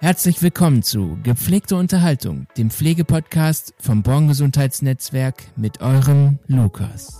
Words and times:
Herzlich 0.00 0.42
willkommen 0.42 0.82
zu 0.82 1.16
Gepflegte 1.22 1.74
Unterhaltung, 1.74 2.46
dem 2.58 2.70
Pflegepodcast 2.70 3.72
vom 3.78 4.02
Born 4.02 4.28
Gesundheitsnetzwerk 4.28 5.42
mit 5.56 5.80
eurem 5.80 6.38
Lukas. 6.48 7.18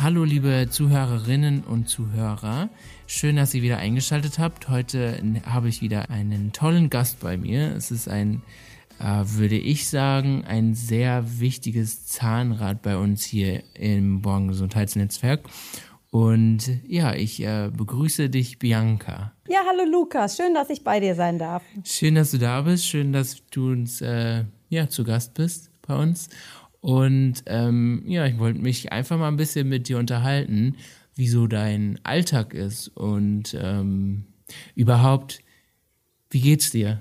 Hallo 0.00 0.22
liebe 0.22 0.68
Zuhörerinnen 0.70 1.64
und 1.64 1.88
Zuhörer, 1.88 2.70
schön, 3.08 3.34
dass 3.34 3.52
ihr 3.52 3.62
wieder 3.62 3.78
eingeschaltet 3.78 4.38
habt. 4.38 4.68
Heute 4.68 5.20
habe 5.46 5.68
ich 5.68 5.82
wieder 5.82 6.10
einen 6.10 6.52
tollen 6.52 6.90
Gast 6.90 7.18
bei 7.18 7.36
mir. 7.36 7.74
Es 7.74 7.90
ist 7.90 8.08
ein, 8.08 8.42
äh, 9.00 9.24
würde 9.24 9.58
ich 9.58 9.88
sagen, 9.88 10.44
ein 10.44 10.74
sehr 10.74 11.40
wichtiges 11.40 12.06
Zahnrad 12.06 12.82
bei 12.82 12.96
uns 12.96 13.24
hier 13.24 13.64
im 13.74 14.22
Born 14.22 14.46
Gesundheitsnetzwerk. 14.46 15.40
Und 16.10 16.80
ja, 16.86 17.14
ich 17.14 17.42
äh, 17.42 17.70
begrüße 17.76 18.30
dich, 18.30 18.58
Bianca. 18.58 19.32
Ja, 19.48 19.60
hallo 19.68 19.90
Lukas, 19.90 20.36
schön, 20.36 20.54
dass 20.54 20.70
ich 20.70 20.82
bei 20.82 21.00
dir 21.00 21.14
sein 21.14 21.38
darf. 21.38 21.62
Schön, 21.84 22.14
dass 22.14 22.30
du 22.30 22.38
da 22.38 22.62
bist, 22.62 22.86
schön, 22.86 23.12
dass 23.12 23.42
du 23.50 23.70
uns 23.72 24.00
äh, 24.00 24.44
ja, 24.68 24.88
zu 24.88 25.04
Gast 25.04 25.34
bist 25.34 25.70
bei 25.86 25.96
uns. 25.96 26.28
Und 26.80 27.42
ähm, 27.46 28.04
ja, 28.06 28.26
ich 28.26 28.38
wollte 28.38 28.60
mich 28.60 28.92
einfach 28.92 29.18
mal 29.18 29.28
ein 29.28 29.36
bisschen 29.36 29.68
mit 29.68 29.88
dir 29.88 29.98
unterhalten, 29.98 30.76
wie 31.14 31.28
so 31.28 31.46
dein 31.46 31.98
Alltag 32.04 32.54
ist 32.54 32.88
und 32.88 33.56
ähm, 33.60 34.26
überhaupt, 34.74 35.40
wie 36.30 36.40
geht's 36.40 36.70
dir? 36.70 37.00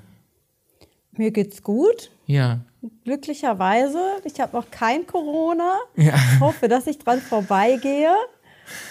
Mir 1.12 1.32
geht's 1.32 1.62
gut. 1.62 2.10
Ja. 2.26 2.62
Glücklicherweise. 3.04 4.00
Ich 4.24 4.40
habe 4.40 4.56
noch 4.56 4.70
kein 4.72 5.06
Corona. 5.06 5.76
Ja. 5.96 6.16
Ich 6.16 6.40
hoffe, 6.40 6.68
dass 6.68 6.88
ich 6.88 6.98
dran 6.98 7.22
vorbeigehe. 7.22 8.14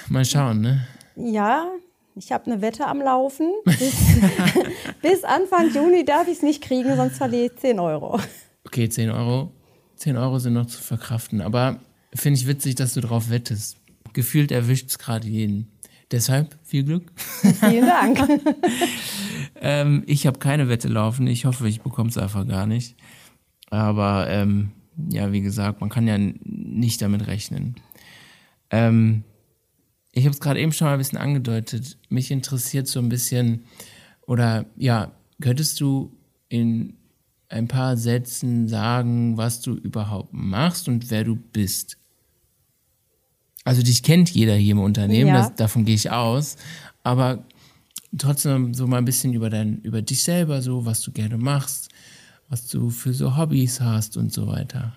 Mal 0.09 0.25
schauen, 0.25 0.61
ne? 0.61 0.87
Ja, 1.17 1.71
ich 2.17 2.31
habe 2.33 2.47
eine 2.47 2.63
Wette 2.63 2.87
am 2.87 3.01
Laufen. 3.01 3.53
Bis, 3.65 3.81
bis 5.03 5.25
Anfang 5.25 5.73
Juni 5.75 6.05
darf 6.05 6.29
ich 6.29 6.39
es 6.39 6.43
nicht 6.43 6.63
kriegen, 6.63 6.95
sonst 6.97 7.17
verliere 7.17 7.47
ich 7.47 7.57
10 7.57 7.81
Euro. 7.81 8.21
Okay, 8.67 8.89
10 8.89 9.11
Euro. 9.11 9.53
10 9.97 10.17
Euro 10.17 10.39
sind 10.39 10.55
noch 10.55 10.67
zu 10.67 10.81
verkraften. 10.81 11.41
Aber 11.41 11.81
finde 12.15 12.39
ich 12.39 12.47
witzig, 12.47 12.77
dass 12.77 12.95
du 12.95 13.01
drauf 13.01 13.31
wettest. 13.31 13.79
Gefühlt 14.13 14.53
erwischt 14.53 14.91
es 14.91 14.99
gerade 14.99 15.27
jeden. 15.27 15.73
Deshalb 16.11 16.57
viel 16.63 16.85
Glück. 16.85 17.11
Vielen 17.61 17.87
Dank. 17.87 18.19
ähm, 19.61 20.05
ich 20.07 20.27
habe 20.27 20.39
keine 20.39 20.69
Wette 20.69 20.89
laufen. 20.89 21.27
Ich 21.27 21.45
hoffe, 21.47 21.67
ich 21.67 21.81
bekomme 21.81 22.11
es 22.11 22.19
einfach 22.19 22.47
gar 22.47 22.67
nicht. 22.67 22.97
Aber 23.71 24.29
ähm, 24.29 24.71
ja, 25.09 25.33
wie 25.33 25.41
gesagt, 25.41 25.81
man 25.81 25.91
kann 25.91 26.07
ja 26.07 26.17
nicht 26.19 27.03
damit 27.03 27.27
rechnen. 27.27 27.75
Ähm, 28.71 29.25
ich 30.15 30.25
habe 30.25 30.35
es 30.35 30.41
gerade 30.41 30.61
eben 30.61 30.73
schon 30.73 30.87
mal 30.87 30.93
ein 30.93 30.99
bisschen 30.99 31.19
angedeutet. 31.19 31.99
Mich 32.09 32.31
interessiert 32.31 32.87
so 32.87 33.01
ein 33.01 33.09
bisschen, 33.09 33.65
oder 34.27 34.67
ja, 34.77 35.13
könntest 35.41 35.81
du 35.81 36.17
in 36.49 36.95
ein 37.49 37.69
paar 37.69 37.97
Sätzen 37.97 38.69
sagen, 38.69 39.37
was 39.37 39.61
du 39.61 39.75
überhaupt 39.75 40.33
machst 40.33 40.89
und 40.89 41.11
wer 41.11 41.25
du 41.25 41.37
bist? 41.37 41.99
Also 43.65 43.83
dich 43.83 44.03
kennt 44.03 44.31
jeder 44.31 44.55
hier 44.55 44.73
im 44.73 44.81
Unternehmen, 44.81 45.29
ja. 45.29 45.49
das, 45.49 45.55
davon 45.57 45.85
gehe 45.85 45.95
ich 45.95 46.11
aus. 46.11 46.57
Aber 47.03 47.45
trotzdem 48.17 48.75
so 48.75 48.87
mal 48.87 48.99
ein 48.99 49.05
bisschen 49.05 49.33
über 49.33 49.51
dein, 49.51 49.81
über 49.81 50.03
dich 50.03 50.23
selber, 50.23 50.63
so 50.63 50.85
was 50.85 51.01
du 51.03 51.13
gerne 51.13 51.39
machst, 51.39 51.89
was 52.49 52.69
du 52.69 52.91
für 52.91 53.15
so 53.15 53.37
Hobbys 53.37 53.81
hast 53.81 54.17
und 54.17 54.33
so 54.33 54.47
weiter. 54.47 54.95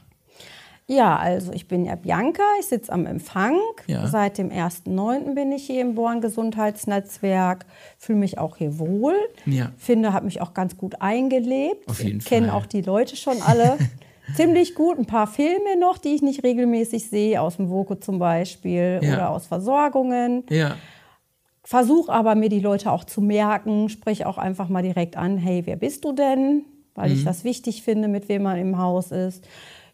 Ja, 0.90 1.18
also 1.18 1.52
ich 1.52 1.68
bin 1.68 1.84
ja 1.84 1.96
Bianca, 1.96 2.44
ich 2.62 2.68
sitze 2.68 2.94
am 2.94 3.06
Empfang. 3.06 3.60
Ja. 3.88 4.08
Seit 4.08 4.38
dem 4.38 4.50
1.9. 4.50 5.36
bin 5.36 5.52
ich 5.52 5.66
hier 5.66 5.82
im 5.82 5.96
Born 5.96 6.22
Gesundheitsnetzwerk, 6.22 7.66
fühle 7.98 8.20
mich 8.20 8.38
auch 8.38 8.56
hier 8.56 8.80
wohl. 8.80 9.16
Ja. 9.46 9.74
Finde, 9.78 10.14
habe 10.14 10.26
mich 10.26 10.40
auch 10.40 10.54
ganz 10.54 10.78
gut 10.78 11.02
eingelebt. 11.02 11.90
Auf 11.90 12.02
jeden 12.02 12.20
Kenne 12.20 12.54
auch 12.54 12.66
die 12.66 12.82
Leute 12.82 13.18
schon 13.18 13.42
alle 13.42 13.78
ziemlich 14.36 14.76
gut. 14.76 14.98
Ein 14.98 15.06
paar 15.06 15.28
Filme 15.28 15.78
noch, 15.78 15.98
die 15.98 16.16
ich 16.16 16.22
nicht 16.22 16.44
regelmäßig 16.44 17.10
sehe, 17.10 17.42
aus 17.42 17.58
dem 17.58 17.70
Voko 17.70 17.96
zum 17.96 18.18
Beispiel 18.18 19.02
ja. 19.04 19.14
oder 19.14 19.30
aus 19.32 19.46
Versorgungen. 19.46 20.46
Ja. 20.50 20.78
Versuche 21.66 22.14
aber 22.14 22.36
mir 22.36 22.48
die 22.48 22.62
Leute 22.62 22.94
auch 22.94 23.04
zu 23.04 23.20
merken, 23.20 23.90
sprich 23.90 24.26
auch 24.26 24.38
einfach 24.38 24.70
mal 24.70 24.84
direkt 24.84 25.18
an, 25.18 25.38
hey, 25.38 25.64
wer 25.66 25.76
bist 25.76 26.06
du 26.06 26.14
denn? 26.14 26.64
Weil 26.96 27.10
mhm. 27.10 27.16
ich 27.18 27.26
das 27.26 27.44
wichtig 27.44 27.84
finde, 27.84 28.08
mit 28.08 28.30
wem 28.30 28.44
man 28.44 28.58
im 28.58 28.78
Haus 28.78 29.12
ist 29.12 29.44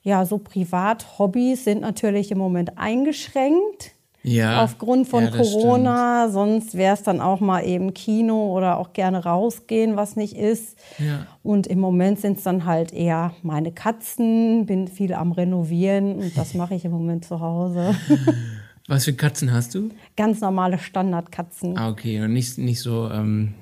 ja, 0.03 0.25
so 0.25 0.37
Privat-Hobbys 0.37 1.63
sind 1.63 1.81
natürlich 1.81 2.31
im 2.31 2.37
Moment 2.37 2.77
eingeschränkt. 2.77 3.91
Ja, 4.25 4.63
aufgrund 4.63 5.09
von 5.09 5.25
ja, 5.25 5.31
Corona, 5.31 6.21
stimmt. 6.21 6.33
sonst 6.33 6.77
wäre 6.77 6.93
es 6.93 7.03
dann 7.03 7.19
auch 7.19 7.41
mal 7.41 7.65
eben 7.65 7.93
Kino 7.93 8.55
oder 8.55 8.77
auch 8.77 8.93
gerne 8.93 9.21
rausgehen, 9.21 9.97
was 9.97 10.15
nicht 10.15 10.37
ist. 10.37 10.77
Ja. 10.97 11.27
Und 11.43 11.67
im 11.67 11.79
Moment 11.79 12.21
sind 12.21 12.37
es 12.37 12.43
dann 12.43 12.63
halt 12.63 12.93
eher 12.93 13.33
meine 13.43 13.73
Katzen, 13.73 14.65
bin 14.65 14.87
viel 14.87 15.13
am 15.13 15.33
Renovieren 15.33 16.19
und 16.19 16.37
das 16.37 16.53
mache 16.53 16.73
ich 16.73 16.85
im 16.85 16.91
Moment 16.91 17.25
zu 17.25 17.41
Hause. 17.41 17.95
Was 18.87 19.05
für 19.05 19.13
Katzen 19.13 19.53
hast 19.53 19.75
du? 19.75 19.91
Ganz 20.17 20.41
normale 20.41 20.77
Standardkatzen. 20.77 21.77
Ah, 21.77 21.89
okay. 21.89 22.21
Und 22.21 22.33
nicht, 22.33 22.57
nicht 22.57 22.81
so, 22.81 23.09
ähm, 23.09 23.53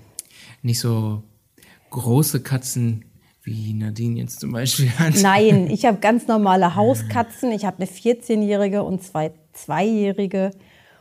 nicht 0.64 0.80
so 0.80 1.22
große 1.92 2.42
Katzen, 2.42 3.06
wie 3.44 3.74
Nadine 3.74 4.20
jetzt 4.20 4.40
zum 4.40 4.52
Beispiel 4.52 4.90
hat. 5.00 5.16
Nein, 5.22 5.70
ich 5.70 5.86
habe 5.86 6.00
ganz 6.00 6.28
normale 6.28 6.76
Hauskatzen. 6.76 7.52
Ich 7.52 7.66
habe 7.66 7.78
eine 7.78 7.88
14-jährige 7.88 8.84
und 8.84 9.04
zwei 9.04 9.32
Zweijährige. 9.54 10.52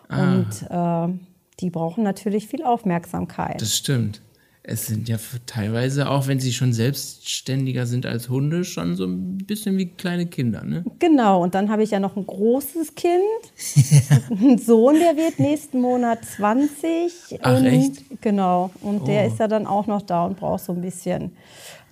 Ah. 0.09 0.35
Und 0.35 1.11
äh, 1.13 1.19
die 1.61 1.71
brauchen 1.71 2.03
natürlich 2.03 2.47
viel 2.47 2.65
Aufmerksamkeit. 2.65 3.61
Das 3.61 3.77
stimmt. 3.77 4.23
Es 4.63 4.87
sind 4.87 5.09
ja 5.09 5.17
teilweise, 5.47 6.11
auch 6.11 6.27
wenn 6.27 6.39
sie 6.39 6.53
schon 6.53 6.75
selbstständiger 6.75 7.87
sind 7.87 8.05
als 8.05 8.29
Hunde, 8.29 8.65
schon 8.65 8.95
so 8.95 9.05
ein 9.07 9.39
bisschen 9.39 9.79
wie 9.79 9.87
kleine 9.87 10.27
Kinder, 10.27 10.63
ne? 10.65 10.85
Genau, 10.99 11.43
und 11.43 11.55
dann 11.55 11.71
habe 11.71 11.83
ich 11.83 11.93
ja 11.93 11.99
noch 11.99 12.15
ein 12.15 12.27
großes 12.27 12.95
Kind, 12.95 13.23
ja. 13.75 14.19
einen 14.31 14.59
Sohn, 14.59 14.97
der 14.97 15.17
wird 15.17 15.39
nächsten 15.39 15.81
Monat 15.81 16.25
20. 16.25 17.41
Ach, 17.41 17.59
und, 17.59 17.67
echt? 17.67 18.21
Genau, 18.21 18.71
und 18.83 19.01
oh. 19.01 19.07
der 19.07 19.27
ist 19.27 19.39
ja 19.39 19.49
dann 19.49 19.67
auch 19.67 19.87
noch 19.87 20.03
da 20.03 20.27
und 20.27 20.39
braucht 20.39 20.63
so 20.63 20.73
ein 20.73 20.83
bisschen 20.83 21.33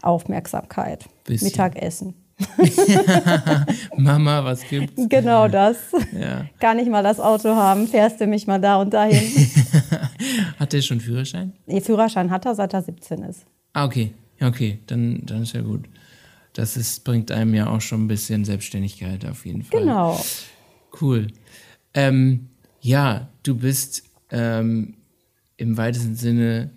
Aufmerksamkeit. 0.02 1.06
Bisschen. 1.24 1.48
Mittagessen. 1.48 2.14
Mama, 3.96 4.44
was 4.44 4.62
gibt's? 4.62 5.08
Genau 5.08 5.48
das. 5.48 5.76
Ja. 6.12 6.46
Gar 6.60 6.74
nicht 6.74 6.88
mal 6.88 7.02
das 7.02 7.18
Auto 7.18 7.48
haben, 7.54 7.88
fährst 7.88 8.20
du 8.20 8.26
mich 8.26 8.46
mal 8.46 8.60
da 8.60 8.76
und 8.76 8.94
dahin. 8.94 9.20
hat 10.58 10.72
er 10.72 10.82
schon 10.82 11.00
Führerschein? 11.00 11.52
Nee, 11.66 11.80
Führerschein 11.80 12.30
hat 12.30 12.46
er, 12.46 12.54
seit 12.54 12.74
er 12.74 12.82
17 12.82 13.24
ist. 13.24 13.44
Ah, 13.72 13.84
okay. 13.84 14.14
Okay, 14.40 14.78
dann, 14.86 15.22
dann 15.26 15.42
ist 15.42 15.54
ja 15.54 15.62
gut. 15.62 15.88
Das 16.52 16.76
ist, 16.76 17.04
bringt 17.04 17.30
einem 17.32 17.54
ja 17.54 17.68
auch 17.68 17.80
schon 17.80 18.04
ein 18.04 18.08
bisschen 18.08 18.44
Selbstständigkeit 18.44 19.24
auf 19.26 19.44
jeden 19.44 19.62
Fall. 19.62 19.80
Genau. 19.80 20.20
Cool. 21.00 21.28
Ähm, 21.94 22.48
ja, 22.80 23.28
du 23.42 23.56
bist 23.56 24.04
ähm, 24.30 24.94
im 25.56 25.76
weitesten 25.76 26.14
Sinne 26.14 26.70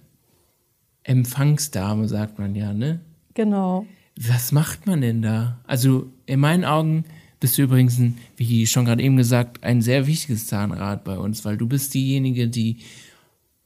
Empfangsdame, 1.04 2.08
sagt 2.08 2.40
man 2.40 2.56
ja, 2.56 2.74
ne? 2.74 3.02
Genau. 3.34 3.86
Was 4.16 4.52
macht 4.52 4.88
man 4.88 5.02
denn 5.02 5.22
da? 5.22 5.60
Also 5.66 6.12
in 6.26 6.40
meinen 6.40 6.66
Augen 6.66 7.06
bist 7.40 7.58
du 7.58 7.64
übrigens, 7.64 7.98
ein, 7.98 8.18
wie 8.38 8.68
schon 8.68 8.86
gerade 8.86 9.04
eben 9.04 9.18
gesagt, 9.18 9.64
ein 9.64 9.82
sehr 9.82 10.06
wichtiges 10.06 10.48
Zahnrad 10.48 11.04
bei 11.04 11.18
uns, 11.18 11.44
weil 11.44 11.58
du 11.58 11.68
bist 11.68 11.94
diejenige, 11.94 12.48
die 12.48 12.78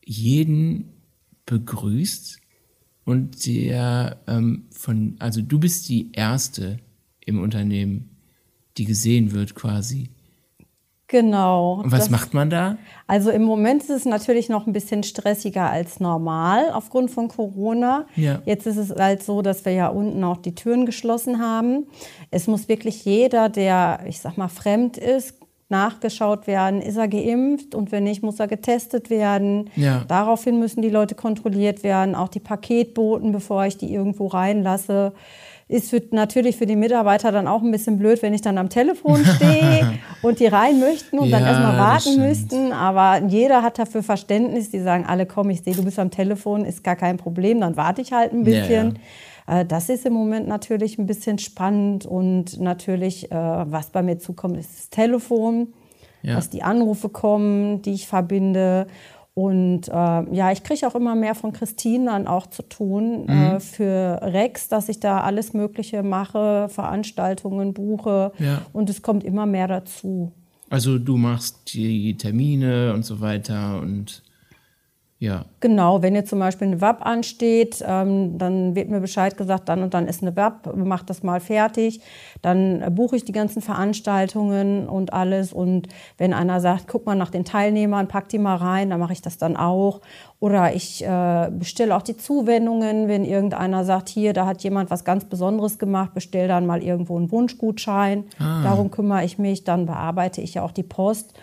jeden 0.03 0.93
begrüßt 1.45 2.39
und 3.03 3.45
der 3.45 4.21
ähm, 4.27 4.65
von, 4.71 5.15
also 5.19 5.41
du 5.41 5.59
bist 5.59 5.89
die 5.89 6.11
erste 6.13 6.79
im 7.19 7.41
Unternehmen, 7.41 8.09
die 8.77 8.85
gesehen 8.85 9.31
wird 9.31 9.55
quasi. 9.55 10.09
Genau. 11.07 11.81
Und 11.83 11.91
was 11.91 12.01
das, 12.01 12.09
macht 12.09 12.33
man 12.33 12.49
da? 12.49 12.77
Also 13.05 13.29
im 13.29 13.43
Moment 13.43 13.83
ist 13.83 13.91
es 13.91 14.05
natürlich 14.05 14.49
noch 14.49 14.65
ein 14.65 14.73
bisschen 14.73 15.03
stressiger 15.03 15.69
als 15.69 15.99
normal 15.99 16.71
aufgrund 16.71 17.11
von 17.11 17.27
Corona. 17.27 18.07
Ja. 18.15 18.41
Jetzt 18.45 18.65
ist 18.65 18.77
es 18.77 18.89
halt 18.89 19.21
so, 19.21 19.43
dass 19.43 19.65
wir 19.65 19.73
ja 19.73 19.87
unten 19.87 20.23
auch 20.23 20.37
die 20.37 20.55
Türen 20.55 20.87
geschlossen 20.87 21.39
haben. 21.39 21.85
Es 22.31 22.47
muss 22.47 22.67
wirklich 22.67 23.05
jeder, 23.05 23.49
der, 23.49 23.99
ich 24.07 24.19
sag 24.19 24.37
mal, 24.37 24.47
fremd 24.47 24.97
ist, 24.97 25.35
nachgeschaut 25.69 26.45
werden, 26.47 26.81
ist 26.81 26.95
er 26.95 27.07
geimpft 27.07 27.73
und 27.73 27.91
wenn 27.91 28.03
nicht, 28.03 28.21
muss 28.21 28.39
er 28.39 28.47
getestet 28.47 29.09
werden. 29.09 29.69
Ja. 29.75 30.03
Daraufhin 30.07 30.59
müssen 30.59 30.81
die 30.81 30.89
Leute 30.89 31.15
kontrolliert 31.15 31.83
werden, 31.83 32.13
auch 32.13 32.29
die 32.29 32.39
Paketboten, 32.39 33.31
bevor 33.31 33.65
ich 33.65 33.77
die 33.77 33.91
irgendwo 33.91 34.27
reinlasse 34.27 35.13
ist 35.67 35.89
für, 35.89 36.01
natürlich 36.11 36.57
für 36.57 36.67
die 36.67 36.75
Mitarbeiter 36.75 37.31
dann 37.31 37.47
auch 37.47 37.63
ein 37.63 37.71
bisschen 37.71 37.97
blöd, 37.97 38.21
wenn 38.21 38.33
ich 38.33 38.41
dann 38.41 38.57
am 38.59 38.69
Telefon 38.69 39.25
stehe 39.25 39.93
und 40.21 40.39
die 40.39 40.45
rein 40.45 40.79
möchten 40.79 41.17
und 41.17 41.29
ja, 41.29 41.39
dann 41.39 41.47
erstmal 41.47 41.77
warten 41.77 42.19
müssten. 42.19 42.71
Aber 42.71 43.25
jeder 43.25 43.63
hat 43.63 43.79
dafür 43.79 44.03
Verständnis. 44.03 44.69
Die 44.69 44.79
sagen 44.79 45.05
alle, 45.07 45.25
komm, 45.25 45.49
ich 45.49 45.63
sehe, 45.63 45.73
du 45.73 45.83
bist 45.83 45.97
am 45.97 46.11
Telefon, 46.11 46.65
ist 46.65 46.83
gar 46.83 46.95
kein 46.95 47.17
Problem, 47.17 47.61
dann 47.61 47.77
warte 47.77 48.01
ich 48.01 48.13
halt 48.13 48.31
ein 48.31 48.43
bisschen. 48.43 48.99
Ja, 49.47 49.55
ja. 49.55 49.61
Äh, 49.61 49.65
das 49.65 49.89
ist 49.89 50.05
im 50.05 50.13
Moment 50.13 50.47
natürlich 50.47 50.99
ein 50.99 51.07
bisschen 51.07 51.39
spannend 51.39 52.05
und 52.05 52.59
natürlich, 52.59 53.31
äh, 53.31 53.35
was 53.35 53.89
bei 53.89 54.03
mir 54.03 54.19
zukommt, 54.19 54.57
ist 54.57 54.77
das 54.77 54.89
Telefon. 54.89 55.73
Dass 56.33 56.49
die 56.49 56.63
Anrufe 56.63 57.09
kommen, 57.09 57.83
die 57.83 57.93
ich 57.93 58.07
verbinde. 58.07 58.87
Und 59.35 59.89
äh, 59.89 59.91
ja, 59.91 60.51
ich 60.53 60.63
kriege 60.63 60.87
auch 60.87 60.95
immer 60.95 61.13
mehr 61.13 61.35
von 61.35 61.51
Christine 61.51 62.05
dann 62.05 62.25
auch 62.25 62.47
zu 62.47 62.63
tun 62.63 63.25
Mhm. 63.27 63.29
äh, 63.29 63.59
für 63.59 64.19
Rex, 64.23 64.69
dass 64.69 64.87
ich 64.87 65.01
da 65.01 65.19
alles 65.21 65.53
Mögliche 65.53 66.03
mache, 66.03 66.69
Veranstaltungen 66.69 67.73
buche. 67.73 68.31
Ja. 68.39 68.61
Und 68.71 68.89
es 68.89 69.01
kommt 69.01 69.25
immer 69.25 69.45
mehr 69.45 69.67
dazu. 69.67 70.31
Also 70.69 70.97
du 70.97 71.17
machst 71.17 71.73
die 71.73 72.15
Termine 72.17 72.93
und 72.93 73.03
so 73.05 73.19
weiter 73.19 73.79
und 73.81 74.23
ja. 75.25 75.45
Genau, 75.59 76.03
wenn 76.03 76.13
jetzt 76.13 76.29
zum 76.29 76.37
Beispiel 76.37 76.67
eine 76.67 76.79
WAP 76.79 77.03
ansteht, 77.03 77.83
ähm, 77.85 78.37
dann 78.37 78.75
wird 78.75 78.89
mir 78.89 78.99
Bescheid 78.99 79.35
gesagt, 79.35 79.67
dann 79.67 79.81
und 79.81 79.95
dann 79.95 80.07
ist 80.07 80.21
eine 80.21 80.35
WAP, 80.35 80.75
mach 80.75 81.01
das 81.01 81.23
mal 81.23 81.39
fertig. 81.39 82.01
Dann 82.43 82.93
buche 82.93 83.15
ich 83.15 83.25
die 83.25 83.31
ganzen 83.31 83.63
Veranstaltungen 83.63 84.87
und 84.87 85.13
alles. 85.13 85.53
Und 85.53 85.87
wenn 86.19 86.33
einer 86.33 86.61
sagt, 86.61 86.87
guck 86.87 87.07
mal 87.07 87.15
nach 87.15 87.31
den 87.31 87.45
Teilnehmern, 87.45 88.07
pack 88.07 88.29
die 88.29 88.37
mal 88.37 88.57
rein, 88.57 88.91
dann 88.91 88.99
mache 88.99 89.13
ich 89.13 89.23
das 89.23 89.39
dann 89.39 89.57
auch. 89.57 90.01
Oder 90.39 90.75
ich 90.75 91.03
äh, 91.03 91.49
bestelle 91.51 91.95
auch 91.95 92.03
die 92.03 92.15
Zuwendungen, 92.15 93.07
wenn 93.07 93.25
irgendeiner 93.25 93.83
sagt, 93.83 94.09
hier, 94.09 94.33
da 94.33 94.45
hat 94.45 94.61
jemand 94.61 94.91
was 94.91 95.03
ganz 95.03 95.25
Besonderes 95.25 95.79
gemacht, 95.79 96.13
bestell 96.13 96.47
dann 96.47 96.67
mal 96.67 96.83
irgendwo 96.83 97.17
einen 97.17 97.31
Wunschgutschein. 97.31 98.25
Darum 98.37 98.91
kümmere 98.91 99.25
ich 99.25 99.39
mich. 99.39 99.63
Dann 99.63 99.87
bearbeite 99.87 100.41
ich 100.41 100.53
ja 100.53 100.61
auch 100.61 100.71
die 100.71 100.83
Post. 100.83 101.33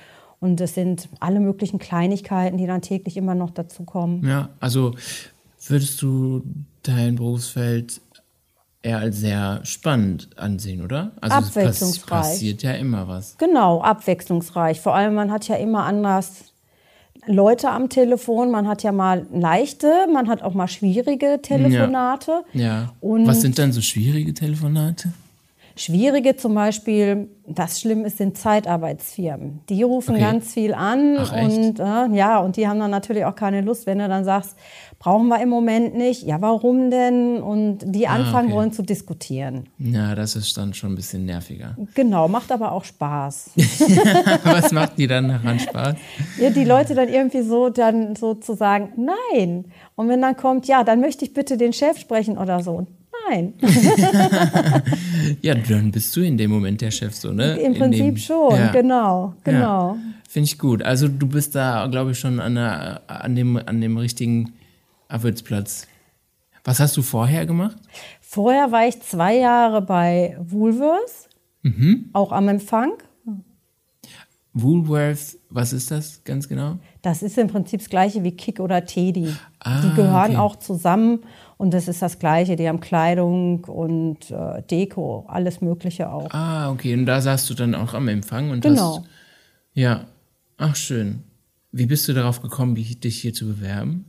Und 0.42 0.60
es 0.60 0.74
sind 0.74 1.08
alle 1.20 1.38
möglichen 1.38 1.78
Kleinigkeiten, 1.78 2.58
die 2.58 2.66
dann 2.66 2.82
täglich 2.82 3.16
immer 3.16 3.36
noch 3.36 3.50
dazu 3.50 3.84
kommen. 3.84 4.26
Ja, 4.26 4.48
also 4.58 4.92
würdest 5.68 6.02
du 6.02 6.42
dein 6.82 7.14
Berufsfeld 7.14 8.00
eher 8.82 8.98
als 8.98 9.20
sehr 9.20 9.60
spannend 9.62 10.30
ansehen, 10.36 10.82
oder? 10.82 11.12
Also 11.20 11.36
es 11.38 11.56
Abwechslungsreich. 11.56 12.08
passiert 12.08 12.62
ja 12.64 12.72
immer 12.72 13.06
was. 13.06 13.38
Genau, 13.38 13.82
abwechslungsreich. 13.82 14.80
Vor 14.80 14.96
allem, 14.96 15.14
man 15.14 15.30
hat 15.30 15.46
ja 15.46 15.54
immer 15.54 15.84
anders 15.84 16.46
Leute 17.26 17.70
am 17.70 17.88
Telefon. 17.88 18.50
Man 18.50 18.66
hat 18.66 18.82
ja 18.82 18.90
mal 18.90 19.24
leichte, 19.32 20.08
man 20.12 20.28
hat 20.28 20.42
auch 20.42 20.54
mal 20.54 20.66
schwierige 20.66 21.38
Telefonate. 21.40 22.42
Ja. 22.52 22.92
Und- 23.00 23.28
was 23.28 23.42
sind 23.42 23.60
dann 23.60 23.70
so 23.70 23.80
schwierige 23.80 24.34
Telefonate? 24.34 25.12
Schwierige 25.76 26.36
zum 26.36 26.54
Beispiel, 26.54 27.28
das 27.46 27.80
Schlimme 27.80 28.06
ist, 28.06 28.18
sind 28.18 28.36
Zeitarbeitsfirmen. 28.36 29.60
Die 29.68 29.82
rufen 29.82 30.14
Okay. 30.14 30.24
ganz 30.24 30.52
viel 30.52 30.74
an 30.74 31.16
Ach, 31.18 31.32
und 31.32 31.80
äh, 31.80 32.16
ja, 32.16 32.38
und 32.38 32.56
die 32.56 32.68
haben 32.68 32.78
dann 32.78 32.90
natürlich 32.90 33.24
auch 33.24 33.34
keine 33.34 33.60
Lust, 33.60 33.86
wenn 33.86 33.98
du 33.98 34.08
dann 34.08 34.24
sagst, 34.24 34.56
brauchen 34.98 35.28
wir 35.28 35.40
im 35.42 35.48
Moment 35.48 35.96
nicht. 35.96 36.22
Ja, 36.22 36.40
warum 36.40 36.90
denn? 36.90 37.42
Und 37.42 37.78
die 37.84 38.06
anfangen 38.06 38.48
okay. 38.48 38.56
wollen 38.56 38.72
zu 38.72 38.82
diskutieren. 38.82 39.68
Ja, 39.78 40.14
das 40.14 40.36
ist 40.36 40.56
dann 40.56 40.74
schon 40.74 40.92
ein 40.92 40.96
bisschen 40.96 41.24
nerviger. 41.24 41.76
Genau, 41.94 42.28
macht 42.28 42.52
aber 42.52 42.70
auch 42.72 42.84
Spaß. 42.84 43.50
was 44.44 44.70
macht 44.70 44.98
die 44.98 45.08
dann 45.08 45.28
daran 45.28 45.58
Spaß? 45.58 45.96
Ja, 46.38 46.50
die 46.50 46.64
Leute 46.64 46.94
dann 46.94 47.08
irgendwie 47.08 47.42
so 47.42 47.68
dann 47.68 48.14
so 48.14 48.34
zu 48.34 48.54
sagen, 48.54 48.92
nein. 48.96 49.64
Und 49.96 50.08
wenn 50.08 50.22
dann 50.22 50.36
kommt, 50.36 50.68
ja, 50.68 50.84
dann 50.84 51.00
möchte 51.00 51.24
ich 51.24 51.34
bitte 51.34 51.56
den 51.56 51.72
Chef 51.72 51.98
sprechen 51.98 52.38
oder 52.38 52.62
so. 52.62 52.86
Nein, 53.28 53.54
Ja, 55.42 55.54
dann 55.54 55.90
bist 55.90 56.14
du 56.16 56.20
in 56.20 56.36
dem 56.36 56.50
Moment 56.50 56.80
der 56.80 56.90
Chef 56.90 57.14
so, 57.14 57.32
ne? 57.32 57.56
im 57.56 57.72
In 57.72 57.78
Prinzip 57.78 58.04
dem, 58.04 58.16
schon, 58.16 58.54
ja. 58.56 58.70
genau, 58.72 59.34
genau. 59.44 59.94
Ja. 59.94 59.98
Finde 60.28 60.46
ich 60.46 60.58
gut. 60.58 60.82
Also 60.82 61.08
du 61.08 61.26
bist 61.26 61.54
da, 61.54 61.86
glaube 61.90 62.12
ich, 62.12 62.18
schon 62.18 62.40
an, 62.40 62.54
der, 62.54 63.02
an, 63.06 63.34
dem, 63.36 63.56
an 63.56 63.80
dem 63.80 63.96
richtigen 63.98 64.52
Arbeitsplatz. 65.08 65.86
Was 66.64 66.80
hast 66.80 66.96
du 66.96 67.02
vorher 67.02 67.44
gemacht? 67.46 67.76
Vorher 68.20 68.72
war 68.72 68.86
ich 68.88 69.00
zwei 69.02 69.36
Jahre 69.36 69.82
bei 69.82 70.36
Woolworths, 70.40 71.28
Mhm. 71.64 72.06
auch 72.12 72.32
am 72.32 72.48
Empfang. 72.48 72.92
Woolworth, 74.54 75.38
was 75.48 75.72
ist 75.72 75.90
das 75.90 76.22
ganz 76.24 76.46
genau? 76.48 76.76
Das 77.00 77.22
ist 77.22 77.38
im 77.38 77.48
Prinzip 77.48 77.80
das 77.80 77.88
gleiche 77.88 78.22
wie 78.22 78.32
Kick 78.32 78.60
oder 78.60 78.84
Teddy. 78.84 79.34
Ah, 79.64 79.80
die 79.80 79.94
gehören 79.94 80.32
okay. 80.32 80.36
auch 80.36 80.56
zusammen 80.56 81.20
und 81.56 81.72
das 81.72 81.86
ist 81.88 82.02
das 82.02 82.18
gleiche. 82.18 82.56
Die 82.56 82.68
haben 82.68 82.80
Kleidung 82.80 83.64
und 83.64 84.30
äh, 84.30 84.62
Deko, 84.62 85.24
alles 85.28 85.60
Mögliche 85.60 86.10
auch. 86.10 86.28
Ah, 86.32 86.70
okay. 86.70 86.94
Und 86.94 87.06
da 87.06 87.20
saßt 87.20 87.48
du 87.48 87.54
dann 87.54 87.74
auch 87.74 87.94
am 87.94 88.08
Empfang 88.08 88.50
und 88.50 88.62
Genau. 88.62 88.98
hast. 88.98 89.04
Ja. 89.74 90.06
Ach, 90.58 90.74
schön. 90.76 91.22
Wie 91.70 91.86
bist 91.86 92.08
du 92.08 92.12
darauf 92.12 92.42
gekommen, 92.42 92.74
dich 92.74 93.20
hier 93.20 93.32
zu 93.32 93.46
bewerben? 93.46 94.06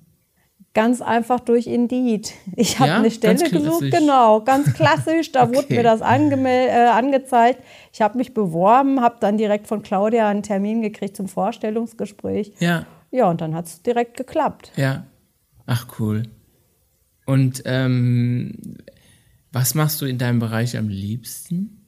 Ganz 0.74 1.02
einfach 1.02 1.40
durch 1.40 1.68
Indeed. 1.68 2.34
Ich 2.56 2.80
habe 2.80 2.90
Ja, 2.90 2.98
eine 2.98 3.12
Stelle 3.12 3.48
gesucht, 3.48 3.92
genau, 3.92 4.42
ganz 4.42 4.74
klassisch. 4.74 5.32
Da 5.32 5.48
wurde 5.50 5.60
Okay. 5.60 5.78
mir 5.78 5.84
das 5.84 6.02
äh, 6.02 6.88
angezeigt. 6.88 7.62
Ich 7.92 8.02
habe 8.02 8.18
mich 8.18 8.34
beworben, 8.34 9.02
habe 9.02 9.18
dann 9.20 9.38
direkt 9.38 9.68
von 9.68 9.84
Claudia 9.84 10.28
einen 10.28 10.42
Termin 10.42 10.82
gekriegt 10.82 11.16
zum 11.16 11.28
Vorstellungsgespräch. 11.28 12.54
Ja. 12.60 12.88
Ja, 13.12 13.30
und 13.30 13.42
dann 13.42 13.54
hat 13.54 13.68
es 13.68 13.84
direkt 13.84 14.18
geklappt. 14.18 14.72
Ja. 14.76 15.06
Ach, 15.66 15.88
cool. 16.00 16.24
Und 17.26 17.62
ähm, 17.66 18.78
was 19.52 19.76
machst 19.76 20.02
du 20.02 20.06
in 20.06 20.18
deinem 20.18 20.40
Bereich 20.40 20.78
am 20.78 20.90
liebsten? 20.90 21.80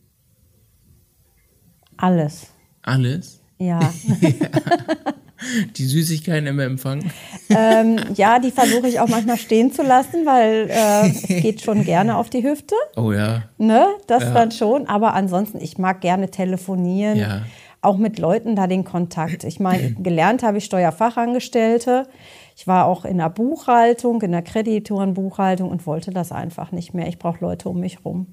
Alles. 1.98 2.48
Alles? 2.81 3.42
Ja. 3.57 3.80
Die 5.77 5.86
Süßigkeiten 5.86 6.48
im 6.48 6.60
Empfang? 6.60 7.12
ähm, 7.50 8.00
ja, 8.16 8.39
die 8.39 8.51
versuche 8.51 8.88
ich 8.88 9.00
auch 9.00 9.07
manchmal 9.10 9.38
stehen 9.38 9.72
zu 9.72 9.83
lassen, 9.83 10.25
weil 10.25 10.68
äh, 10.69 11.10
es 11.10 11.21
geht 11.28 11.62
schon 11.62 11.83
gerne 11.83 12.18
auf 12.18 12.30
die 12.30 12.42
Hüfte. 12.44 12.74
Oh 12.95 13.12
ja. 13.12 13.44
Ne? 13.57 13.86
Das 14.07 14.24
Ja. 14.24 14.33
dann 14.33 14.51
schon. 14.51 14.88
Aber 14.88 15.13
ansonsten, 15.13 15.60
ich 15.62 15.78
mag 15.78 16.01
gerne 16.01 16.31
telefonieren. 16.31 17.18
Ja. 17.18 17.42
Auch 17.81 17.98
mit 17.98 18.18
Leuten 18.18 18.56
da 18.56 18.66
den 18.66 18.86
Kontakt. 18.86 19.44
Ich 19.44 19.60
meine, 19.60 19.92
gelernt 20.00 20.42
habe 20.42 20.57
ich 20.57 20.66
Steuerfachangestellte. 20.66 22.07
Ich 22.56 22.68
war 22.68 22.86
auch 22.86 23.04
in 23.04 23.18
der 23.18 23.30
Buchhaltung, 23.30 24.22
in 24.22 24.31
der 24.31 24.42
Kreditorenbuchhaltung 24.42 25.69
und 25.69 25.86
wollte 25.86 26.12
das 26.12 26.31
einfach 26.31 26.72
nicht 26.72 26.94
mehr. 26.94 27.07
Ich 27.07 27.19
brauche 27.19 27.44
Leute 27.44 27.68
um 27.69 27.80
mich 27.80 28.06
rum. 28.06 28.28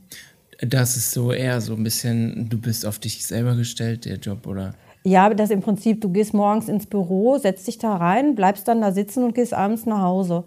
Das 0.61 0.97
ist 0.97 1.11
so 1.11 1.33
eher 1.33 1.61
so 1.61 1.75
ein 1.75 1.83
bisschen, 1.83 2.49
du 2.49 2.57
bist 2.59 2.87
auf 2.87 3.01
dich 3.01 3.27
selber 3.27 3.57
gestellt, 3.57 4.05
der 4.05 4.17
Job, 4.17 4.47
oder? 4.47 4.75
Ja, 5.05 5.29
das 5.35 5.51
im 5.51 5.61
Prinzip, 5.61 6.01
du 6.01 6.11
gehst 6.11 6.35
morgens 6.35 6.69
ins 6.69 6.87
Büro, 6.87 7.37
setzt 7.39 7.67
dich 7.67 7.79
da 7.79 7.97
rein, 7.97 8.37
bleibst 8.37 8.69
dann 8.69 8.81
da 8.81 8.93
sitzen 8.93 9.25
und 9.25 9.35
gehst 9.35 9.55
abends 9.55 9.87
nach 9.87 10.03
Hause. 10.03 10.45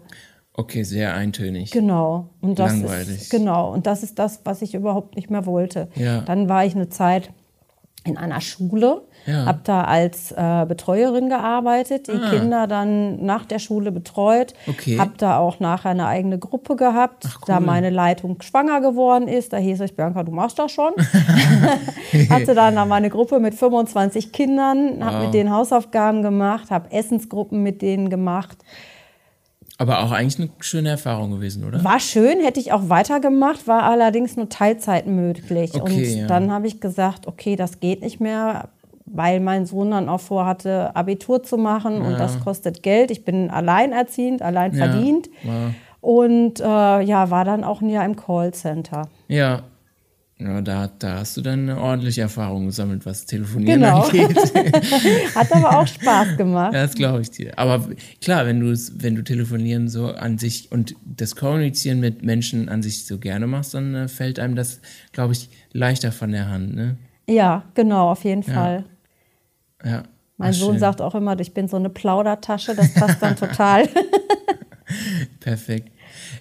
Okay, 0.54 0.84
sehr 0.84 1.14
eintönig. 1.14 1.70
Genau. 1.70 2.30
Und 2.40 2.58
das 2.58 2.72
Langweilig. 2.72 3.22
Ist, 3.22 3.30
genau. 3.30 3.74
Und 3.74 3.86
das 3.86 4.02
ist 4.02 4.18
das, 4.18 4.40
was 4.44 4.62
ich 4.62 4.74
überhaupt 4.74 5.14
nicht 5.16 5.28
mehr 5.28 5.44
wollte. 5.44 5.88
Ja. 5.96 6.22
Dann 6.22 6.48
war 6.48 6.64
ich 6.64 6.74
eine 6.74 6.88
Zeit 6.88 7.30
in 8.06 8.16
einer 8.16 8.40
Schule, 8.40 9.02
Ja. 9.26 9.46
habe 9.46 9.60
da 9.64 9.82
als 9.84 10.30
äh, 10.32 10.64
Betreuerin 10.68 11.28
gearbeitet, 11.28 12.06
die 12.06 12.12
Ah. 12.12 12.30
Kinder 12.30 12.66
dann 12.66 13.24
nach 13.24 13.44
der 13.44 13.58
Schule 13.58 13.90
betreut, 13.92 14.54
Okay. 14.68 14.98
habe 14.98 15.12
da 15.18 15.38
auch 15.38 15.58
nachher 15.60 15.90
eine 15.90 16.06
eigene 16.06 16.38
Gruppe 16.38 16.76
gehabt, 16.76 17.24
Ach, 17.26 17.38
cool. 17.40 17.44
da 17.46 17.60
meine 17.60 17.90
Leitung 17.90 18.40
schwanger 18.42 18.80
geworden 18.80 19.26
ist, 19.28 19.52
da 19.52 19.56
hieß 19.56 19.80
es, 19.80 19.92
Bianca, 19.92 20.22
du 20.22 20.32
machst 20.32 20.58
das 20.58 20.70
schon. 20.72 20.92
Hatte 22.30 22.54
dann 22.54 22.74
da 22.76 22.84
meine 22.84 23.10
Gruppe 23.10 23.38
mit 23.40 23.54
25 23.54 24.32
Kindern, 24.32 25.04
habe 25.04 25.16
Wow. 25.16 25.24
mit 25.24 25.34
denen 25.34 25.52
Hausaufgaben 25.52 26.22
gemacht, 26.22 26.70
habe 26.70 26.90
Essensgruppen 26.92 27.62
mit 27.62 27.82
denen 27.82 28.10
gemacht. 28.10 28.58
Aber 29.78 30.02
auch 30.02 30.12
eigentlich 30.12 30.38
eine 30.38 30.48
schöne 30.60 30.88
Erfahrung 30.88 31.30
gewesen, 31.32 31.64
oder? 31.64 31.84
War 31.84 32.00
schön, 32.00 32.40
hätte 32.40 32.60
ich 32.60 32.72
auch 32.72 32.88
weitergemacht, 32.88 33.66
war 33.66 33.82
allerdings 33.82 34.36
nur 34.36 34.48
Teilzeit 34.48 35.06
möglich. 35.06 35.74
Okay, 35.74 36.14
und 36.14 36.18
ja. 36.20 36.26
dann 36.26 36.50
habe 36.50 36.66
ich 36.66 36.80
gesagt, 36.80 37.26
okay, 37.26 37.56
das 37.56 37.80
geht 37.80 38.00
nicht 38.00 38.18
mehr, 38.18 38.68
weil 39.04 39.38
mein 39.40 39.66
Sohn 39.66 39.90
dann 39.90 40.08
auch 40.08 40.20
vorhatte, 40.20 40.96
Abitur 40.96 41.42
zu 41.42 41.58
machen 41.58 42.00
und 42.00 42.18
das 42.18 42.40
kostet 42.40 42.82
Geld. 42.82 43.10
Ich 43.10 43.24
bin 43.24 43.50
alleinerziehend, 43.50 44.42
allein 44.42 44.72
Ja. 44.72 44.86
verdient. 44.86 45.28
Und 46.00 46.60
äh, 46.60 47.00
ja, 47.02 47.30
war 47.30 47.44
dann 47.44 47.62
auch 47.64 47.80
ein 47.80 47.90
Jahr 47.90 48.04
im 48.04 48.16
Callcenter. 48.16 49.08
Ja. 49.28 49.62
Ja, 50.38 50.60
da, 50.60 50.90
da 50.98 51.20
hast 51.20 51.34
du 51.38 51.40
dann 51.40 51.60
eine 51.60 51.80
ordentliche 51.80 52.20
Erfahrung 52.20 52.66
gesammelt, 52.66 53.06
was 53.06 53.24
Telefonieren 53.24 53.80
Genau. 53.80 54.02
angeht. 54.02 54.36
Hat 55.34 55.50
aber 55.50 55.78
auch 55.78 55.86
Spaß 55.86 56.36
gemacht. 56.36 56.74
Ja, 56.74 56.82
das 56.82 56.94
glaube 56.94 57.22
ich 57.22 57.30
dir. 57.30 57.58
Aber 57.58 57.88
klar, 58.20 58.44
wenn 58.44 58.60
du 58.60 58.76
wenn 58.96 59.14
du 59.14 59.24
telefonieren 59.24 59.88
so 59.88 60.08
an 60.08 60.36
sich 60.36 60.70
und 60.70 60.94
das 61.06 61.36
Kommunizieren 61.36 62.00
mit 62.00 62.22
Menschen 62.22 62.68
an 62.68 62.82
sich 62.82 63.06
so 63.06 63.18
gerne 63.18 63.46
machst, 63.46 63.72
dann 63.72 63.94
äh, 63.94 64.08
fällt 64.08 64.38
einem 64.38 64.56
das, 64.56 64.80
glaube 65.12 65.32
ich, 65.32 65.48
leichter 65.72 66.12
von 66.12 66.32
der 66.32 66.50
Hand, 66.50 66.74
ne? 66.74 66.98
Ja, 67.26 67.64
genau, 67.74 68.10
auf 68.10 68.22
jeden 68.24 68.42
Fall. 68.42 68.84
Ja. 69.82 70.02
Mein 70.36 70.50
Ach, 70.50 70.54
Sohn 70.54 70.72
schön. 70.72 70.80
sagt 70.80 71.00
auch 71.00 71.14
immer, 71.14 71.40
ich 71.40 71.54
bin 71.54 71.66
so 71.66 71.78
eine 71.78 71.88
Plaudertasche, 71.88 72.74
das 72.74 72.92
passt 72.92 73.22
dann 73.22 73.36
total. 73.36 73.88
Perfekt. 75.40 75.90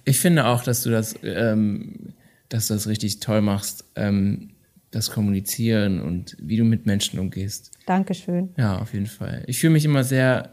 Ich 0.03 0.19
finde 0.19 0.45
auch, 0.45 0.63
dass 0.63 0.83
du 0.83 0.89
das, 0.91 1.15
ähm, 1.23 2.13
dass 2.49 2.67
du 2.67 2.73
das 2.73 2.87
richtig 2.87 3.19
toll 3.19 3.41
machst, 3.41 3.85
ähm, 3.95 4.51
das 4.91 5.11
Kommunizieren 5.11 6.01
und 6.01 6.37
wie 6.39 6.57
du 6.57 6.63
mit 6.63 6.85
Menschen 6.85 7.19
umgehst. 7.19 7.71
Dankeschön. 7.85 8.49
Ja, 8.57 8.79
auf 8.79 8.93
jeden 8.93 9.07
Fall. 9.07 9.43
Ich 9.47 9.59
fühle 9.59 9.73
mich 9.73 9.85
immer 9.85 10.03
sehr, 10.03 10.51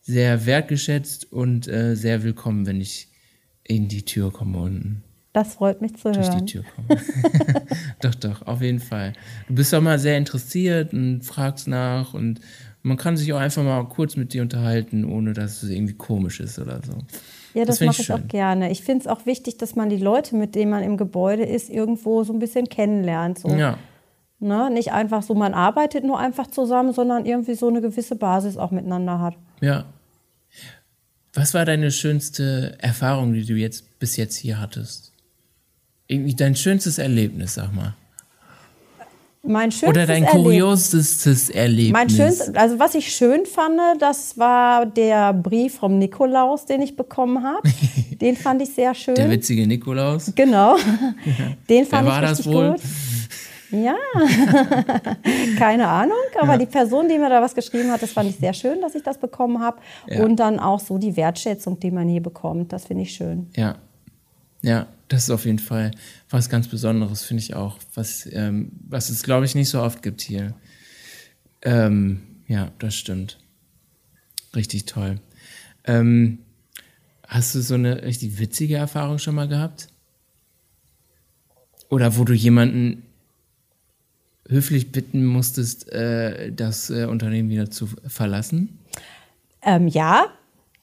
sehr 0.00 0.46
wertgeschätzt 0.46 1.32
und 1.32 1.66
äh, 1.66 1.96
sehr 1.96 2.22
willkommen, 2.22 2.66
wenn 2.66 2.80
ich 2.80 3.08
in 3.64 3.88
die 3.88 4.04
Tür 4.04 4.32
komme 4.32 4.58
unten. 4.58 5.02
Das 5.32 5.54
freut 5.54 5.80
mich 5.80 5.96
zu 5.96 6.12
durch 6.12 6.28
hören. 6.28 6.46
die 6.46 6.52
Tür 6.52 6.64
kommen. 6.76 6.88
doch, 8.00 8.14
doch, 8.14 8.42
auf 8.42 8.62
jeden 8.62 8.78
Fall. 8.78 9.14
Du 9.48 9.54
bist 9.54 9.74
auch 9.74 9.80
mal 9.80 9.98
sehr 9.98 10.16
interessiert 10.16 10.92
und 10.92 11.22
fragst 11.22 11.66
nach 11.66 12.14
und 12.14 12.40
man 12.82 12.96
kann 12.96 13.16
sich 13.16 13.32
auch 13.32 13.40
einfach 13.40 13.64
mal 13.64 13.82
kurz 13.88 14.14
mit 14.14 14.32
dir 14.32 14.42
unterhalten, 14.42 15.04
ohne 15.04 15.32
dass 15.32 15.62
es 15.64 15.70
irgendwie 15.70 15.94
komisch 15.94 16.38
ist 16.38 16.58
oder 16.60 16.80
so. 16.84 16.98
Ja, 17.54 17.64
das, 17.64 17.78
find 17.78 17.92
mache 17.92 18.02
ich 18.02 18.12
auch 18.12 18.18
schön. 18.18 18.28
gerne. 18.28 18.70
Ich 18.70 18.82
finde 18.82 19.02
es 19.02 19.06
auch 19.06 19.26
wichtig, 19.26 19.58
dass 19.58 19.76
man 19.76 19.88
die 19.88 19.96
Leute, 19.96 20.36
mit 20.36 20.54
denen 20.54 20.70
man 20.70 20.82
im 20.82 20.96
Gebäude 20.96 21.44
ist, 21.44 21.70
irgendwo 21.70 22.24
so 22.24 22.32
ein 22.32 22.38
bisschen 22.40 22.68
kennenlernt. 22.68 23.38
So. 23.38 23.48
Ja, 23.48 23.78
Ne? 24.44 24.68
Nicht 24.70 24.92
einfach 24.92 25.22
so, 25.22 25.34
man 25.34 25.54
arbeitet 25.54 26.04
nur 26.04 26.18
einfach 26.18 26.46
zusammen, 26.48 26.92
sondern 26.92 27.24
irgendwie 27.24 27.54
so 27.54 27.68
eine 27.68 27.80
gewisse 27.80 28.14
Basis 28.14 28.58
auch 28.58 28.70
miteinander 28.70 29.18
hat. 29.20 29.36
ja. 29.60 29.86
Was 31.36 31.52
war 31.52 31.64
deine 31.64 31.90
schönste 31.90 32.76
Erfahrung, 32.78 33.32
die 33.32 33.44
du 33.44 33.54
jetzt 33.54 33.98
bis 33.98 34.16
jetzt 34.16 34.36
hier 34.36 34.60
hattest? 34.60 35.12
Irgendwie 36.06 36.34
dein 36.36 36.54
schönstes 36.54 36.98
Erlebnis, 36.98 37.54
sag 37.54 37.74
mal. 37.74 37.96
Mein 39.46 39.70
schönstes 39.70 39.88
Oder 39.90 40.06
dein 40.06 40.24
Erlebnis- 40.24 40.32
kuriosestes 40.44 41.50
Erlebnis. 41.50 41.92
Mein 41.92 42.08
schönstes, 42.08 42.54
also 42.54 42.78
was 42.78 42.94
ich 42.94 43.14
schön 43.14 43.44
fand, 43.46 43.78
das 43.98 44.38
war 44.38 44.86
der 44.86 45.32
Brief 45.34 45.76
vom 45.76 45.98
Nikolaus, 45.98 46.64
den 46.66 46.80
ich 46.82 46.96
bekommen 46.96 47.42
habe. 47.42 47.68
Den 48.20 48.36
fand 48.36 48.62
ich 48.62 48.70
sehr 48.72 48.94
schön. 48.94 49.16
Der 49.16 49.28
witzige 49.30 49.66
Nikolaus. 49.66 50.32
Genau. 50.34 50.76
Den 51.68 51.84
fand 51.84 52.06
Wer 52.06 52.12
war 52.12 52.22
ich 52.22 52.28
das 52.30 52.46
wohl? 52.46 52.70
gut. 52.70 52.80
Ja, 53.70 53.96
keine 55.58 55.88
Ahnung, 55.88 56.16
aber 56.40 56.56
die 56.58 56.66
Person, 56.66 57.08
die 57.08 57.18
mir 57.18 57.28
da 57.28 57.42
was 57.42 57.54
geschrieben 57.54 57.90
hat, 57.90 58.02
das 58.02 58.12
fand 58.12 58.30
ich 58.30 58.36
sehr 58.36 58.52
schön, 58.52 58.80
dass 58.80 58.94
ich 58.94 59.02
das 59.02 59.18
bekommen 59.18 59.58
habe. 59.60 59.78
Ja. 60.08 60.22
Und 60.22 60.36
dann 60.36 60.60
auch 60.60 60.78
so 60.78 60.96
die 60.98 61.16
Wertschätzung, 61.16 61.80
die 61.80 61.90
man 61.90 62.08
hier 62.08 62.22
bekommt, 62.22 62.72
das 62.72 62.84
finde 62.84 63.02
ich 63.02 63.12
schön. 63.12 63.48
Ja. 63.56 63.74
Ja, 64.62 64.86
das 65.14 65.24
ist 65.24 65.30
auf 65.30 65.44
jeden 65.46 65.60
Fall 65.60 65.92
was 66.28 66.48
ganz 66.48 66.66
Besonderes, 66.66 67.22
finde 67.22 67.42
ich 67.42 67.54
auch. 67.54 67.78
Was, 67.94 68.28
ähm, 68.32 68.72
was 68.88 69.10
es, 69.10 69.22
glaube 69.22 69.46
ich, 69.46 69.54
nicht 69.54 69.68
so 69.68 69.80
oft 69.80 70.02
gibt 70.02 70.20
hier. 70.20 70.54
Ähm, 71.62 72.22
ja, 72.48 72.72
das 72.80 72.96
stimmt. 72.96 73.38
Richtig 74.56 74.86
toll. 74.86 75.20
Ähm, 75.84 76.40
hast 77.28 77.54
du 77.54 77.60
so 77.60 77.74
eine 77.74 78.02
richtig 78.02 78.40
witzige 78.40 78.76
Erfahrung 78.76 79.18
schon 79.18 79.36
mal 79.36 79.46
gehabt? 79.46 79.88
Oder 81.88 82.16
wo 82.16 82.24
du 82.24 82.32
jemanden 82.32 83.04
höflich 84.48 84.90
bitten 84.90 85.24
musstest, 85.24 85.92
äh, 85.92 86.50
das 86.52 86.90
äh, 86.90 87.04
Unternehmen 87.04 87.50
wieder 87.50 87.70
zu 87.70 87.86
verlassen? 88.06 88.80
Ähm, 89.62 89.86
ja, 89.86 90.26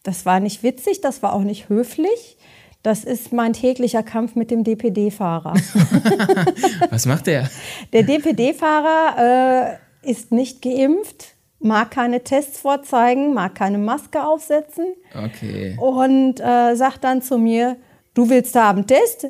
das 0.04 0.26
war 0.26 0.40
nicht 0.40 0.64
witzig, 0.64 1.02
das 1.02 1.22
war 1.22 1.34
auch 1.34 1.44
nicht 1.44 1.68
höflich. 1.68 2.38
Das 2.84 3.04
ist 3.04 3.32
mein 3.32 3.54
täglicher 3.54 4.02
Kampf 4.04 4.36
mit 4.36 4.50
dem 4.50 4.64
DPD-Fahrer. 4.64 5.54
Was 6.90 7.06
macht 7.06 7.28
der? 7.28 7.50
Der 7.94 8.04
DPD-Fahrer 8.04 9.78
äh, 10.04 10.10
ist 10.10 10.32
nicht 10.32 10.62
geimpft, 10.64 11.36
mag 11.60 11.92
keine 11.92 12.24
Tests 12.24 12.60
vorzeigen, 12.60 13.34
mag 13.36 13.54
keine 13.54 13.78
Maske 13.78 14.24
aufsetzen 14.26 14.96
Okay. 15.16 15.78
und 15.80 16.40
äh, 16.40 16.76
sagt 16.76 17.04
dann 17.04 17.22
zu 17.22 17.38
mir, 17.38 17.78
du 18.16 18.30
willst 18.30 18.56
da 18.56 18.72
einen 18.72 18.88
Test? 18.88 19.28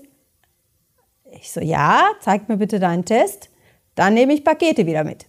Ich 1.33 1.51
so, 1.51 1.59
ja, 1.61 2.03
zeig 2.21 2.47
mir 2.47 2.57
bitte 2.57 2.79
deinen 2.79 3.03
Test. 3.05 3.49
Dann 3.95 4.13
nehme 4.13 4.33
ich 4.33 4.43
Pakete 4.45 4.85
wieder 4.85 5.03
mit. 5.03 5.25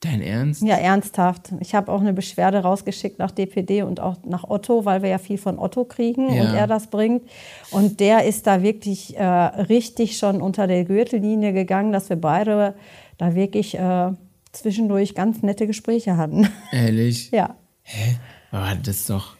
Dein 0.00 0.22
Ernst? 0.22 0.62
Ja, 0.62 0.76
ernsthaft. 0.76 1.52
Ich 1.60 1.74
habe 1.74 1.92
auch 1.92 2.00
eine 2.00 2.14
Beschwerde 2.14 2.58
rausgeschickt 2.60 3.18
nach 3.18 3.30
DPD 3.30 3.82
und 3.82 4.00
auch 4.00 4.16
nach 4.24 4.44
Otto, 4.48 4.86
weil 4.86 5.02
wir 5.02 5.10
ja 5.10 5.18
viel 5.18 5.36
von 5.36 5.58
Otto 5.58 5.84
kriegen 5.84 6.32
Ja. 6.32 6.42
und 6.42 6.54
er 6.54 6.66
das 6.66 6.86
bringt. 6.86 7.22
Und 7.70 8.00
der 8.00 8.24
ist 8.24 8.46
da 8.46 8.62
wirklich 8.62 9.16
äh, 9.18 9.22
richtig 9.24 10.16
schon 10.16 10.40
unter 10.40 10.66
der 10.66 10.84
Gürtellinie 10.84 11.52
gegangen, 11.52 11.92
dass 11.92 12.08
wir 12.08 12.16
beide 12.16 12.74
da 13.18 13.34
wirklich 13.34 13.76
äh, 13.78 14.12
zwischendurch 14.52 15.14
ganz 15.14 15.42
nette 15.42 15.66
Gespräche 15.66 16.16
hatten. 16.16 16.48
Ehrlich? 16.72 17.30
ja. 17.30 17.54
Hä? 17.82 18.16
Aber 18.52 18.74
das 18.82 18.96
ist 19.00 19.10
doch. 19.10 19.36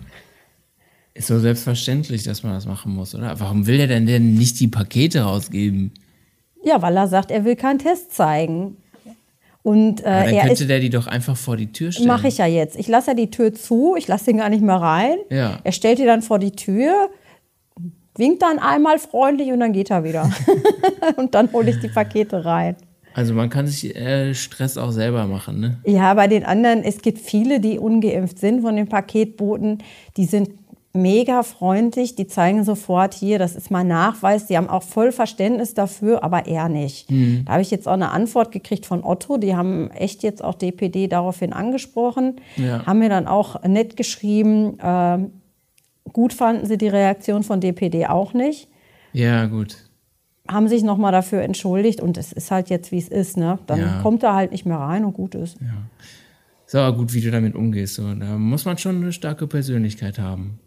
Ist 1.15 1.27
so 1.29 1.39
selbstverständlich, 1.41 2.23
dass 2.23 2.43
man 2.43 2.53
das 2.53 2.67
machen 2.67 2.95
muss, 2.95 3.15
oder? 3.15 3.41
Warum 3.41 3.67
will 3.67 3.81
er 3.81 3.87
denn 3.87 4.07
denn 4.07 4.35
nicht 4.35 4.61
die 4.61 4.69
Pakete 4.69 5.23
rausgeben? 5.23 5.93
Ja, 6.63 6.83
weil 6.83 6.97
er 6.97 7.09
sagt, 7.09 7.31
er 7.31 7.45
will 7.47 7.57
keinen 7.57 7.79
Test 7.79 8.13
zeigen. 8.13 8.77
Und 9.63 10.03
äh, 10.03 10.07
Aber 10.07 10.25
dann 10.25 10.35
er 10.35 10.41
könnte 10.43 10.63
ist 10.63 10.69
der 10.71 10.81
die 10.81 10.91
doch 10.91 11.07
einfach 11.07 11.37
vor 11.37 11.57
die 11.57 11.71
Tür 11.71 11.93
stellen. 11.93 12.09
Mache 12.09 12.29
ich 12.29 12.39
ja 12.39 12.47
jetzt. 12.47 12.79
Ich 12.79 12.89
lasse 12.89 13.11
ja 13.11 13.15
die 13.15 13.31
Tür 13.31 13.53
zu, 13.53 13.95
ich 13.97 14.09
lasse 14.09 14.31
ihn 14.31 14.39
gar 14.39 14.49
nicht 14.49 14.63
mehr 14.63 14.77
rein. 14.77 15.17
Ja. 15.29 15.59
Er 15.63 15.73
stellt 15.73 15.99
die 15.99 16.07
dann 16.07 16.23
vor 16.23 16.39
die 16.39 16.53
Tür, 16.53 17.11
winkt 18.17 18.43
dann 18.43 18.59
einmal 18.59 18.99
freundlich 18.99 19.53
und 19.53 19.61
dann 19.61 19.73
geht 19.73 19.91
er 19.91 20.03
wieder. 20.05 20.31
und 21.17 21.35
dann 21.35 21.53
hole 21.53 21.71
ich 21.71 21.81
die 21.81 21.89
Pakete 21.89 22.45
rein. 22.45 22.77
Also 23.13 23.35
man 23.35 23.51
kann 23.51 23.67
sich 23.67 23.97
äh, 23.97 24.35
Stress 24.35 24.79
auch 24.79 24.93
selber 24.93 25.27
machen, 25.27 25.61
ne? 25.61 25.81
Ja, 25.85 26.15
bei 26.15 26.29
den 26.29 26.45
anderen, 26.45 26.83
es 26.85 27.03
gibt 27.03 27.19
viele, 27.19 27.61
die 27.61 27.79
ungeimpft 27.79 28.39
sind 28.39 28.63
von 28.63 28.77
den 28.77 28.89
Paketboten, 28.89 29.79
die 30.17 30.27
sind 30.27 30.51
mega 30.93 31.43
freundlich, 31.45 32.17
die 32.17 32.27
zeigen 32.27 32.65
sofort 32.65 33.15
hier, 33.15 33.39
das 33.39 33.55
ist 33.55 33.71
mein 33.71 33.87
Nachweis, 33.87 34.47
die 34.47 34.57
haben 34.57 34.69
auch 34.69 34.83
voll 34.83 35.13
Verständnis 35.13 35.73
dafür, 35.75 36.25
aber 36.25 36.47
er 36.47 36.69
nicht. 36.69 37.09
Da 37.45 37.53
habe 37.53 37.63
ich 37.63 37.71
jetzt 37.71 37.87
auch 37.87 37.93
eine 37.93 38.11
Antwort 38.11 38.51
gekriegt 38.51 38.87
von 38.87 39.05
Otto, 39.05 39.37
die 39.37 39.55
haben 39.55 39.91
echt 39.93 40.23
jetzt 40.25 40.43
auch 40.43 40.55
DPD 40.55 41.07
daraufhin 41.07 41.53
angesprochen, 41.53 42.37
Ja. 42.57 42.85
haben 42.87 42.99
mir 42.99 43.09
dann 43.09 43.29
auch 43.29 43.63
nett 43.63 43.97
geschrieben, 43.97 44.79
ähm, 44.83 45.33
gut 46.13 46.33
fanden 46.33 46.67
sie 46.67 46.77
die 46.77 46.89
Reaktion 46.89 47.45
von 47.45 47.61
DPD 47.61 48.07
auch 48.09 48.35
nicht, 48.35 48.69
Ja, 49.13 49.47
gut. 49.47 49.77
haben 50.49 50.67
sich 50.67 50.83
nochmal 50.83 51.13
dafür 51.13 51.43
entschuldigt 51.43 52.01
und 52.01 52.17
es 52.19 52.33
ist 52.33 52.51
halt 52.51 52.69
jetzt, 52.69 52.91
wie 52.91 52.99
es 52.99 53.07
ist, 53.07 53.37
ne? 53.37 53.61
Dann 53.69 53.79
Ja. 53.79 53.99
kommt 54.03 54.25
er 54.25 54.35
halt 54.35 54.51
nicht 54.51 54.67
mehr 54.67 54.79
rein 54.79 55.05
und 55.05 55.13
gut 55.13 55.37
ist. 55.37 55.57
So, 56.67 56.79
aber 56.79 56.97
gut, 56.97 57.15
wie 57.15 57.21
du 57.21 57.31
damit 57.31 57.55
umgehst. 57.55 57.95
So. 57.95 58.13
Da 58.15 58.37
muss 58.39 58.65
man 58.65 58.77
schon 58.79 58.97
eine 58.97 59.13
starke 59.13 59.47
Persönlichkeit 59.47 60.19
haben. 60.19 60.59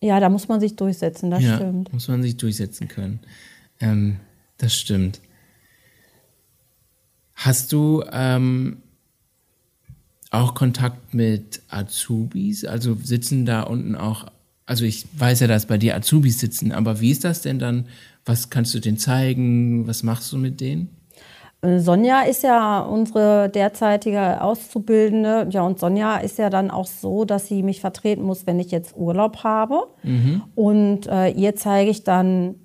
Ja, 0.00 0.20
da 0.20 0.28
muss 0.28 0.48
man 0.48 0.60
sich 0.60 0.76
durchsetzen, 0.76 1.30
das 1.30 1.42
ja, 1.42 1.56
stimmt. 1.56 1.92
muss 1.92 2.08
man 2.08 2.22
sich 2.22 2.36
durchsetzen 2.36 2.88
können. 2.88 3.20
Ähm, 3.80 4.18
das 4.58 4.74
stimmt. 4.74 5.20
Hast 7.34 7.72
du 7.72 8.02
ähm, 8.12 8.78
auch 10.30 10.54
Kontakt 10.54 11.14
mit 11.14 11.62
Azubis? 11.68 12.64
Also 12.64 12.96
sitzen 13.02 13.46
da 13.46 13.62
unten 13.62 13.94
auch, 13.94 14.26
also 14.64 14.84
ich 14.84 15.06
weiß 15.16 15.40
ja, 15.40 15.46
dass 15.46 15.66
bei 15.66 15.78
dir 15.78 15.94
Azubis 15.94 16.40
sitzen, 16.40 16.72
aber 16.72 17.00
wie 17.00 17.10
ist 17.10 17.24
das 17.24 17.42
denn 17.42 17.58
dann? 17.58 17.86
Was 18.24 18.50
kannst 18.50 18.74
du 18.74 18.80
denen 18.80 18.98
zeigen? 18.98 19.86
Was 19.86 20.02
machst 20.02 20.32
du 20.32 20.38
mit 20.38 20.60
denen? 20.60 20.88
Sonja 21.78 22.22
ist 22.22 22.42
ja 22.42 22.80
unsere 22.80 23.48
derzeitige 23.48 24.40
Auszubildende. 24.40 25.48
Ja, 25.50 25.62
und 25.62 25.78
Sonja 25.78 26.16
ist 26.18 26.38
ja 26.38 26.50
dann 26.50 26.70
auch 26.70 26.86
so, 26.86 27.24
dass 27.24 27.46
sie 27.46 27.62
mich 27.62 27.80
vertreten 27.80 28.22
muss, 28.22 28.46
wenn 28.46 28.60
ich 28.60 28.70
jetzt 28.70 28.96
Urlaub 28.96 29.44
habe. 29.44 29.86
Und 30.54 31.06
äh, 31.06 31.30
ihr 31.30 31.56
zeige 31.56 31.90
ich 31.90 32.04
dann 32.04 32.56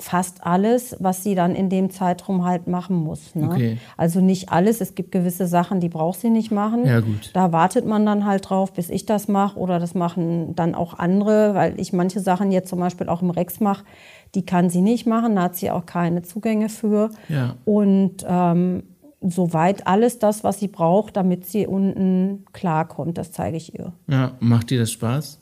fast 0.00 0.46
alles, 0.46 0.96
was 0.98 1.22
sie 1.22 1.34
dann 1.34 1.54
in 1.54 1.68
dem 1.68 1.90
Zeitraum 1.90 2.44
halt 2.44 2.66
machen 2.66 2.96
muss. 2.96 3.34
Ne? 3.34 3.48
Okay. 3.48 3.78
Also 3.96 4.20
nicht 4.20 4.50
alles. 4.50 4.80
Es 4.80 4.94
gibt 4.94 5.12
gewisse 5.12 5.46
Sachen, 5.46 5.80
die 5.80 5.88
braucht 5.88 6.20
sie 6.20 6.30
nicht 6.30 6.50
machen. 6.50 6.86
Ja, 6.86 7.00
gut. 7.00 7.30
Da 7.34 7.52
wartet 7.52 7.86
man 7.86 8.06
dann 8.06 8.24
halt 8.24 8.48
drauf, 8.48 8.72
bis 8.72 8.90
ich 8.90 9.06
das 9.06 9.28
mache 9.28 9.58
oder 9.58 9.78
das 9.78 9.94
machen 9.94 10.54
dann 10.54 10.74
auch 10.74 10.98
andere, 10.98 11.54
weil 11.54 11.78
ich 11.78 11.92
manche 11.92 12.20
Sachen 12.20 12.50
jetzt 12.50 12.68
zum 12.68 12.80
Beispiel 12.80 13.08
auch 13.08 13.22
im 13.22 13.30
Rex 13.30 13.60
mache, 13.60 13.84
die 14.34 14.44
kann 14.46 14.70
sie 14.70 14.80
nicht 14.80 15.06
machen, 15.06 15.36
da 15.36 15.42
hat 15.44 15.56
sie 15.56 15.70
auch 15.70 15.86
keine 15.86 16.22
Zugänge 16.22 16.68
für. 16.68 17.10
Ja. 17.28 17.56
Und 17.64 18.24
ähm, 18.26 18.82
soweit 19.20 19.86
alles 19.86 20.18
das, 20.18 20.44
was 20.44 20.60
sie 20.60 20.68
braucht, 20.68 21.16
damit 21.16 21.46
sie 21.46 21.66
unten 21.66 22.44
klarkommt, 22.52 23.18
das 23.18 23.32
zeige 23.32 23.56
ich 23.56 23.74
ihr. 23.74 23.92
Ja, 24.08 24.32
macht 24.40 24.70
dir 24.70 24.78
das 24.80 24.92
Spaß? 24.92 25.40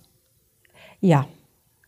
Ja. 1.00 1.26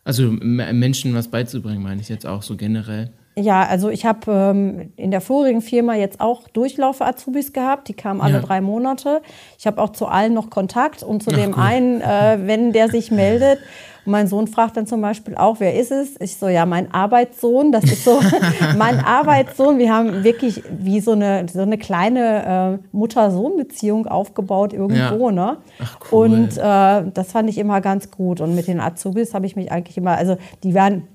Also 0.03 0.31
Menschen 0.31 1.13
was 1.13 1.27
beizubringen, 1.27 1.83
meine 1.83 2.01
ich 2.01 2.09
jetzt 2.09 2.25
auch 2.25 2.41
so 2.43 2.55
generell. 2.55 3.11
Ja, 3.37 3.63
also 3.65 3.89
ich 3.89 4.05
habe 4.05 4.29
ähm, 4.31 4.91
in 4.97 5.09
der 5.11 5.21
vorigen 5.21 5.61
Firma 5.61 5.95
jetzt 5.95 6.19
auch 6.19 6.49
Durchlaufe-Azubis 6.49 7.53
gehabt, 7.53 7.87
die 7.87 7.93
kamen 7.93 8.19
alle 8.19 8.35
Ja. 8.35 8.39
drei 8.41 8.59
Monate. 8.61 9.21
Ich 9.57 9.67
habe 9.67 9.81
auch 9.81 9.91
zu 9.91 10.07
allen 10.07 10.33
noch 10.33 10.49
Kontakt 10.49 11.01
und 11.01 11.23
zu 11.23 11.31
Ach, 11.31 11.35
dem 11.37 11.53
cool. 11.53 11.61
einen, 11.63 12.01
äh, 12.01 12.39
wenn 12.45 12.73
der 12.73 12.89
sich 12.89 13.09
meldet. 13.11 13.59
Und 14.05 14.11
mein 14.11 14.27
Sohn 14.27 14.47
fragt 14.47 14.77
dann 14.77 14.87
zum 14.87 15.01
Beispiel 15.01 15.35
auch, 15.35 15.59
wer 15.59 15.79
ist 15.79 15.91
es? 15.91 16.15
Ich 16.19 16.37
so, 16.37 16.47
ja, 16.47 16.65
mein 16.65 16.91
Arbeitssohn. 16.93 17.71
Das 17.71 17.83
ist 17.83 18.03
so 18.03 18.19
mein 18.77 18.99
Arbeitssohn. 18.99 19.77
Wir 19.77 19.93
haben 19.93 20.23
wirklich 20.23 20.63
wie 20.71 20.99
so 20.99 21.11
eine, 21.11 21.45
so 21.51 21.61
eine 21.61 21.77
kleine 21.77 22.79
äh, 22.81 22.87
Mutter-Sohn-Beziehung 22.91 24.07
aufgebaut 24.07 24.73
irgendwo. 24.73 25.29
Ja. 25.29 25.35
Ne? 25.35 25.57
Ach, 25.79 25.97
cool. 26.11 26.31
Und 26.31 26.57
äh, 26.57 27.11
das 27.13 27.31
fand 27.31 27.49
ich 27.49 27.57
immer 27.57 27.81
ganz 27.81 28.11
gut. 28.11 28.41
Und 28.41 28.55
mit 28.55 28.67
den 28.67 28.79
Azubis 28.79 29.33
habe 29.33 29.45
ich 29.45 29.55
mich 29.55 29.71
eigentlich 29.71 29.97
immer, 29.97 30.17
also 30.17 30.37
die 30.63 30.73
waren 30.73 31.07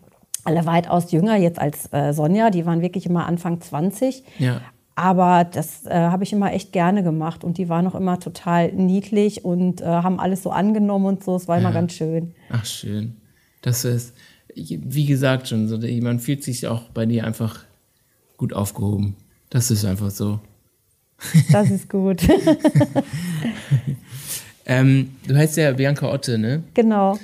alle 0.44 0.64
weitaus 0.64 1.10
jünger 1.10 1.36
jetzt 1.36 1.58
als 1.58 1.92
äh, 1.92 2.12
Sonja, 2.12 2.50
die 2.50 2.64
waren 2.66 2.80
wirklich 2.80 3.06
immer 3.06 3.26
Anfang 3.26 3.60
20. 3.60 4.22
Ja. 4.38 4.60
Aber 4.98 5.44
das 5.44 5.84
äh, 5.84 5.90
habe 5.94 6.24
ich 6.24 6.32
immer 6.32 6.52
echt 6.54 6.72
gerne 6.72 7.02
gemacht 7.02 7.44
und 7.44 7.58
die 7.58 7.68
waren 7.68 7.86
auch 7.86 7.94
immer 7.94 8.18
total 8.18 8.72
niedlich 8.72 9.44
und 9.44 9.82
äh, 9.82 9.84
haben 9.84 10.18
alles 10.18 10.42
so 10.42 10.50
angenommen 10.50 11.04
und 11.04 11.22
so. 11.22 11.36
Es 11.36 11.46
war 11.48 11.58
immer 11.58 11.68
Ja. 11.68 11.74
ganz 11.74 11.92
schön. 11.92 12.34
Ach, 12.48 12.64
schön. 12.64 13.14
Das 13.60 13.84
ist, 13.84 14.14
wie 14.54 15.04
gesagt 15.04 15.48
schon, 15.48 15.68
so, 15.68 15.78
man 15.78 16.18
fühlt 16.18 16.42
sich 16.42 16.66
auch 16.66 16.84
bei 16.94 17.04
dir 17.04 17.26
einfach 17.26 17.64
gut 18.38 18.54
aufgehoben. 18.54 19.16
Das 19.50 19.70
ist 19.70 19.84
einfach 19.84 20.10
so. 20.10 20.40
Das 21.52 21.70
ist 21.70 21.88
gut. 21.90 22.22
ähm, 24.66 25.10
du 25.26 25.36
heißt 25.36 25.56
ja 25.56 25.72
Bianca 25.72 26.10
Otte, 26.12 26.38
ne? 26.38 26.62
Genau. 26.74 27.18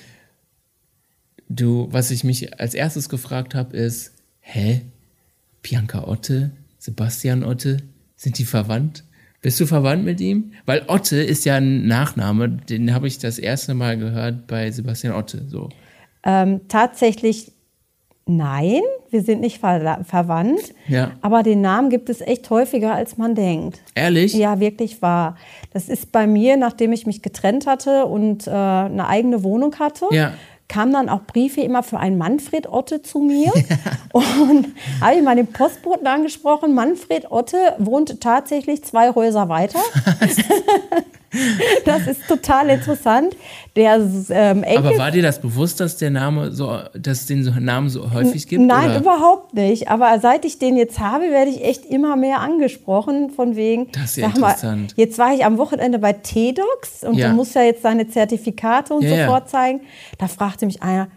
Du, 1.49 1.89
was 1.91 2.11
ich 2.11 2.25
mich 2.25 2.59
als 2.61 2.75
erstes 2.75 3.09
gefragt 3.09 3.55
habe, 3.55 3.77
ist, 3.77 4.13
hä? 4.41 4.83
Bianca 5.63 6.05
Otte, 6.09 6.51
Sebastian 6.83 7.45
Otte, 7.45 7.77
sind 8.17 8.39
die 8.39 8.45
verwandt? 8.45 9.05
Bist 9.41 9.61
du 9.61 9.67
verwandt 9.67 10.05
mit 10.05 10.21
ihm? 10.21 10.51
Weil 10.67 10.83
Otte 10.89 11.23
ist 11.23 11.45
ja 11.45 11.55
ein 11.55 11.87
Nachname, 11.87 12.49
den 12.49 12.93
habe 12.93 13.07
ich 13.07 13.19
das 13.19 13.39
erste 13.39 13.75
Mal 13.75 13.97
gehört 13.97 14.49
bei 14.49 14.69
Sebastian 14.69 15.15
Otte. 15.15 15.45
So. 15.47 15.69
Ähm, 16.25 16.63
tatsächlich 16.67 17.53
nein, 18.27 18.81
wir 19.11 19.23
sind 19.23 19.41
nicht 19.41 19.61
ver 19.61 20.05
verwandt. 20.05 20.75
Ja. 20.89 21.13
Aber 21.21 21.45
den 21.45 21.61
Namen 21.61 21.89
gibt 21.89 22.09
es 22.09 22.21
echt 22.21 22.51
häufiger, 22.51 22.95
als 22.95 23.17
man 23.17 23.37
denkt. 23.37 23.81
Ehrlich? 23.95 24.35
Ja, 24.35 24.59
wirklich 24.59 25.03
wahr. 25.03 25.37
Das 25.73 25.89
ist 25.89 26.11
bei 26.11 26.27
mir, 26.27 26.57
nachdem 26.57 26.93
ich 26.93 27.07
mich 27.07 27.23
getrennt 27.23 27.69
hatte 27.69 28.07
und 28.07 28.49
äh, 28.49 28.51
eine 28.51 29.07
eigene 29.07 29.45
Wohnung 29.45 29.79
hatte. 29.79 30.07
Ja 30.11 30.35
kamen 30.73 30.93
dann 30.93 31.09
auch 31.11 31.23
Briefe 31.27 31.61
immer 31.61 31.83
für 31.83 31.99
einen 31.99 32.17
Manfred 32.17 32.67
Otte 32.67 33.03
zu 33.03 33.19
mir. 33.19 33.53
Und 34.13 34.69
habe 35.01 35.17
ich 35.17 35.23
mal 35.23 35.37
den 35.37 35.47
Postboten 35.47 36.07
angesprochen. 36.07 36.75
Manfred 36.75 37.31
Otte 37.31 37.75
wohnt 37.79 38.21
tatsächlich 38.21 38.83
zwei 38.83 39.15
Häuser 39.15 39.49
weiter. 39.49 39.79
das 41.85 42.07
ist 42.07 42.29
total 42.29 42.69
interessant. 42.69 43.37
Der 43.75 43.97
ähm, 44.31 44.63
Enkel 44.63 44.87
Aber 44.87 44.99
war 44.99 45.11
dir 45.11 45.23
das 45.23 45.41
bewusst, 45.41 45.81
dass 45.81 45.97
der 45.97 46.11
Name 46.11 46.53
so, 46.53 46.79
dass 46.95 47.21
es 47.21 47.27
den 47.27 47.43
Namen 47.65 47.89
so 47.89 48.13
häufig 48.13 48.47
gibt? 48.47 48.63
Nein, 48.63 48.91
oder? 48.91 49.01
überhaupt 49.01 49.55
nicht. 49.55 49.89
Aber 49.89 50.19
seit 50.21 50.45
ich 50.45 50.59
den 50.59 50.77
jetzt 50.77 51.01
habe, 51.01 51.31
werde 51.31 51.51
ich 51.51 51.65
echt 51.65 51.87
immer 51.87 52.17
mehr 52.17 52.41
angesprochen 52.41 53.31
von 53.31 53.57
wegen. 53.57 53.91
Das 53.93 54.05
ist 54.05 54.17
ja 54.19 54.27
interessant. 54.27 54.97
Mal, 54.97 55.03
jetzt 55.03 55.19
war 55.19 55.33
ich 55.35 55.45
am 55.45 55.59
Wochenende 55.59 55.99
bei 55.99 56.13
TEDx 56.13 57.03
und 57.03 57.15
ja. 57.15 57.31
du 57.31 57.35
musst 57.35 57.55
ja 57.55 57.63
jetzt 57.63 57.85
deine 57.85 58.09
Zertifikate 58.09 58.95
und 58.95 59.03
ja, 59.03 59.25
so 59.25 59.31
vorzeigen. 59.31 59.81
Da 60.19 60.29
fragte 60.29 60.67
mich 60.67 60.83
einer, 60.83 61.09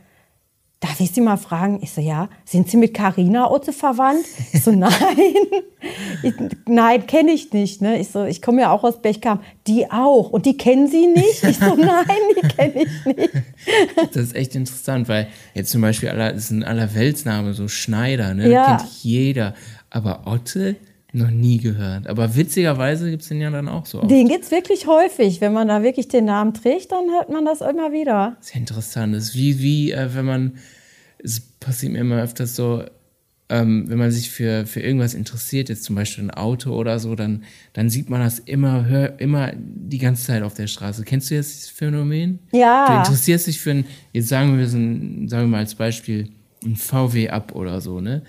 darf 0.85 0.99
ich 0.99 1.11
Sie 1.11 1.21
mal 1.21 1.37
fragen? 1.37 1.79
Ich 1.81 1.91
so, 1.91 2.01
ja, 2.01 2.29
sind 2.45 2.69
Sie 2.69 2.77
mit 2.77 2.93
Karina 2.93 3.49
Otte 3.49 3.73
verwandt? 3.73 4.25
Ich 4.53 4.63
so, 4.63 4.71
nein, 4.71 4.91
ich, 6.23 6.33
nein, 6.67 7.07
kenne 7.07 7.31
ich 7.31 7.51
nicht. 7.51 7.81
Ne? 7.81 7.99
Ich 7.99 8.09
so, 8.09 8.23
ich 8.23 8.41
komme 8.41 8.61
ja 8.61 8.71
auch 8.71 8.83
aus 8.83 9.01
Bechkam. 9.01 9.39
Die 9.67 9.89
auch. 9.91 10.29
Und 10.29 10.45
die 10.45 10.57
kennen 10.57 10.87
Sie 10.87 11.07
nicht? 11.07 11.43
Ich 11.43 11.57
so, 11.57 11.75
nein, 11.75 12.05
die 12.35 12.47
kenne 12.47 12.83
ich 12.83 13.05
nicht. 13.05 13.33
Das 14.13 14.23
ist 14.23 14.35
echt 14.35 14.55
interessant, 14.55 15.09
weil 15.09 15.27
jetzt 15.53 15.71
zum 15.71 15.81
Beispiel, 15.81 16.09
aller, 16.09 16.33
ist 16.33 16.51
ein 16.51 16.63
Allerweltsname, 16.63 17.53
so 17.53 17.67
Schneider, 17.67 18.33
ne? 18.33 18.49
Ja. 18.49 18.77
kennt 18.77 18.89
jeder. 19.01 19.53
Aber 19.89 20.27
Otte, 20.27 20.75
noch 21.15 21.31
nie 21.31 21.57
gehört. 21.57 22.07
Aber 22.07 22.35
witzigerweise 22.35 23.09
gibt 23.09 23.23
es 23.23 23.29
den 23.29 23.41
ja 23.41 23.49
dann 23.49 23.67
auch 23.67 23.85
so. 23.85 24.01
Oft. 24.01 24.11
Den 24.11 24.27
gibt 24.27 24.45
es 24.45 24.51
wirklich 24.51 24.87
häufig. 24.87 25.41
Wenn 25.41 25.53
man 25.53 25.67
da 25.67 25.83
wirklich 25.83 26.07
den 26.07 26.25
Namen 26.25 26.53
trägt, 26.53 26.91
dann 26.91 27.05
hört 27.09 27.29
man 27.29 27.45
das 27.45 27.61
immer 27.61 27.91
wieder. 27.91 28.37
Sehr 28.41 28.57
interessant. 28.57 29.15
Das 29.15 29.25
ist 29.25 29.35
wie, 29.35 29.59
wie 29.59 29.91
äh, 29.91 30.13
wenn 30.13 30.25
man, 30.25 30.57
es 31.23 31.39
passiert 31.39 31.93
mir 31.93 31.99
immer 31.99 32.21
öfters 32.21 32.55
so, 32.55 32.83
ähm, 33.47 33.85
wenn 33.87 33.99
man 33.99 34.11
sich 34.11 34.31
für, 34.31 34.65
für 34.65 34.79
irgendwas 34.79 35.13
interessiert, 35.13 35.69
jetzt 35.69 35.83
zum 35.83 35.95
Beispiel 35.95 36.23
ein 36.23 36.31
Auto 36.31 36.73
oder 36.73 36.99
so, 36.99 37.15
dann, 37.15 37.43
dann 37.73 37.89
sieht 37.89 38.09
man 38.09 38.21
das 38.21 38.39
immer, 38.39 38.85
hör, 38.85 39.19
immer 39.19 39.51
die 39.55 39.99
ganze 39.99 40.25
Zeit 40.25 40.41
auf 40.41 40.55
der 40.55 40.67
Straße. 40.67 41.03
Kennst 41.03 41.29
du 41.29 41.35
jetzt 41.35 41.53
dieses 41.53 41.69
Phänomen? 41.69 42.39
Ja. 42.51 42.87
Du 42.87 42.97
interessierst 42.97 43.47
dich 43.47 43.59
für 43.59 43.71
ein, 43.71 43.85
jetzt 44.13 44.29
sagen 44.29 44.57
wir 44.57 44.67
so 44.67 44.77
ein, 44.77 45.27
sagen 45.29 45.43
wir 45.43 45.49
mal 45.49 45.59
als 45.59 45.75
Beispiel, 45.75 46.29
ein 46.63 46.75
VW 46.75 47.29
ab 47.29 47.53
oder 47.53 47.79
so, 47.81 48.01
ne? 48.01 48.23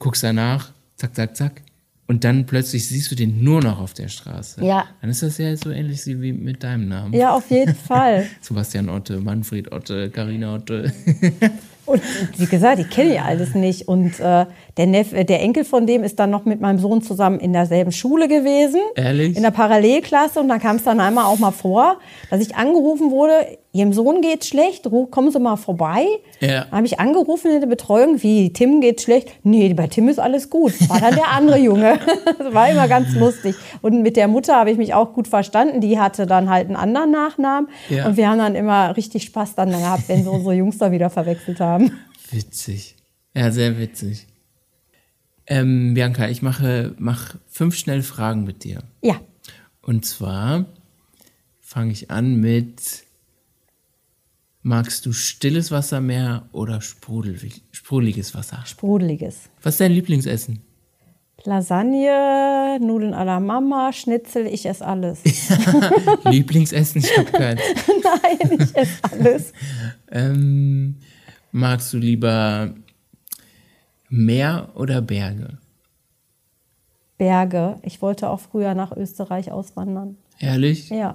Guckst 0.00 0.24
danach, 0.24 0.72
zack, 0.96 1.14
zack, 1.14 1.36
zack 1.36 1.62
und 2.08 2.24
dann 2.24 2.46
plötzlich 2.46 2.88
siehst 2.88 3.10
du 3.10 3.14
den 3.14 3.44
nur 3.44 3.62
noch 3.62 3.80
auf 3.80 3.92
der 3.92 4.08
Straße. 4.08 4.64
Ja. 4.64 4.86
Dann 5.02 5.10
ist 5.10 5.22
das 5.22 5.36
ja 5.36 5.54
so 5.56 5.70
ähnlich 5.70 6.06
wie 6.06 6.32
mit 6.32 6.64
deinem 6.64 6.88
Namen. 6.88 7.12
Ja, 7.12 7.34
auf 7.34 7.50
jeden 7.50 7.74
Fall. 7.86 8.26
Sebastian 8.40 8.88
Otte, 8.88 9.20
Manfred 9.20 9.70
Otte, 9.72 10.08
Karina 10.10 10.54
Otte. 10.54 10.90
Und 11.84 12.02
wie 12.36 12.46
gesagt, 12.46 12.78
ich 12.80 12.90
kenne 12.90 13.14
ja 13.14 13.24
alles 13.24 13.54
nicht. 13.54 13.88
Und 13.88 14.20
äh, 14.20 14.46
der, 14.76 14.86
Neff, 14.86 15.12
äh, 15.12 15.24
der 15.24 15.40
Enkel 15.40 15.64
von 15.64 15.86
dem 15.86 16.02
ist 16.02 16.18
dann 16.18 16.30
noch 16.30 16.44
mit 16.44 16.60
meinem 16.60 16.78
Sohn 16.78 17.02
zusammen 17.02 17.40
in 17.40 17.52
derselben 17.52 17.92
Schule 17.92 18.26
gewesen. 18.26 18.80
Ehrlich? 18.94 19.36
In 19.36 19.42
der 19.42 19.50
Parallelklasse. 19.50 20.40
Und 20.40 20.48
dann 20.48 20.60
kam 20.60 20.76
es 20.76 20.84
dann 20.84 21.00
einmal 21.00 21.24
auch 21.24 21.38
mal 21.38 21.50
vor, 21.50 21.98
dass 22.30 22.40
ich 22.40 22.56
angerufen 22.56 23.10
wurde, 23.10 23.32
Ihrem 23.72 23.92
Sohn 23.92 24.22
geht's 24.22 24.48
schlecht, 24.48 24.88
kommen 25.10 25.30
Sie 25.30 25.38
mal 25.38 25.56
vorbei. 25.56 26.06
Ja. 26.40 26.70
Habe 26.70 26.86
ich 26.86 26.98
angerufen 27.00 27.50
in 27.50 27.60
der 27.60 27.66
Betreuung, 27.66 28.22
wie, 28.22 28.50
Tim 28.52 28.80
geht's 28.80 29.02
schlecht? 29.02 29.28
Nee, 29.42 29.74
bei 29.74 29.86
Tim 29.86 30.08
ist 30.08 30.18
alles 30.18 30.48
gut. 30.48 30.72
War 30.88 31.00
dann 31.00 31.14
der 31.14 31.28
andere 31.28 31.58
Junge. 31.58 31.98
das 32.38 32.54
war 32.54 32.70
immer 32.70 32.88
ganz 32.88 33.14
lustig. 33.14 33.56
Und 33.82 34.02
mit 34.02 34.16
der 34.16 34.26
Mutter 34.26 34.56
habe 34.56 34.70
ich 34.70 34.78
mich 34.78 34.94
auch 34.94 35.12
gut 35.12 35.28
verstanden. 35.28 35.82
Die 35.82 36.00
hatte 36.00 36.26
dann 36.26 36.48
halt 36.48 36.68
einen 36.68 36.76
anderen 36.76 37.10
Nachnamen. 37.10 37.68
Ja. 37.90 38.06
Und 38.06 38.16
wir 38.16 38.30
haben 38.30 38.38
dann 38.38 38.54
immer 38.54 38.96
richtig 38.96 39.24
Spaß 39.24 39.54
dann 39.54 39.70
gehabt, 39.70 40.08
wenn 40.08 40.24
so 40.24 40.30
unsere 40.30 40.54
Jungs 40.54 40.78
da 40.78 40.90
wieder 40.90 41.10
verwechselt 41.10 41.60
haben. 41.60 41.92
Witzig. 42.30 42.96
Ja, 43.34 43.50
sehr 43.50 43.78
witzig. 43.78 44.26
Ähm, 45.46 45.92
Bianca, 45.92 46.28
ich 46.28 46.40
mache 46.40 46.94
mach 46.98 47.34
fünf 47.46 47.76
schnelle 47.76 48.02
Fragen 48.02 48.44
mit 48.44 48.64
dir. 48.64 48.82
Ja. 49.02 49.20
Und 49.82 50.06
zwar 50.06 50.66
fange 51.60 51.92
ich 51.92 52.10
an 52.10 52.36
mit 52.36 53.07
Magst 54.62 55.06
du 55.06 55.12
stilles 55.12 55.70
Wasser 55.70 56.00
mehr 56.00 56.48
oder 56.52 56.80
sprudelig, 56.80 57.62
sprudeliges 57.70 58.34
Wasser? 58.34 58.62
Sprudeliges. 58.66 59.48
Was 59.62 59.74
ist 59.74 59.80
dein 59.80 59.92
Lieblingsessen? 59.92 60.60
Lasagne, 61.44 62.78
Nudeln 62.80 63.14
à 63.14 63.24
la 63.24 63.38
Mama, 63.38 63.92
Schnitzel, 63.92 64.46
ich 64.46 64.66
esse 64.66 64.84
alles. 64.84 65.22
Lieblingsessen, 66.24 67.00
ich 67.00 67.16
habe 67.16 67.30
keins. 67.30 67.60
Nein, 67.86 68.58
ich 68.60 68.76
esse 68.76 68.98
alles. 69.10 69.52
ähm, 70.10 70.96
magst 71.52 71.92
du 71.92 71.98
lieber 71.98 72.74
Meer 74.08 74.70
oder 74.74 75.00
Berge? 75.00 75.58
Berge. 77.16 77.78
Ich 77.82 78.02
wollte 78.02 78.28
auch 78.28 78.40
früher 78.40 78.74
nach 78.74 78.96
Österreich 78.96 79.52
auswandern. 79.52 80.16
Ehrlich? 80.40 80.88
Ja. 80.90 81.14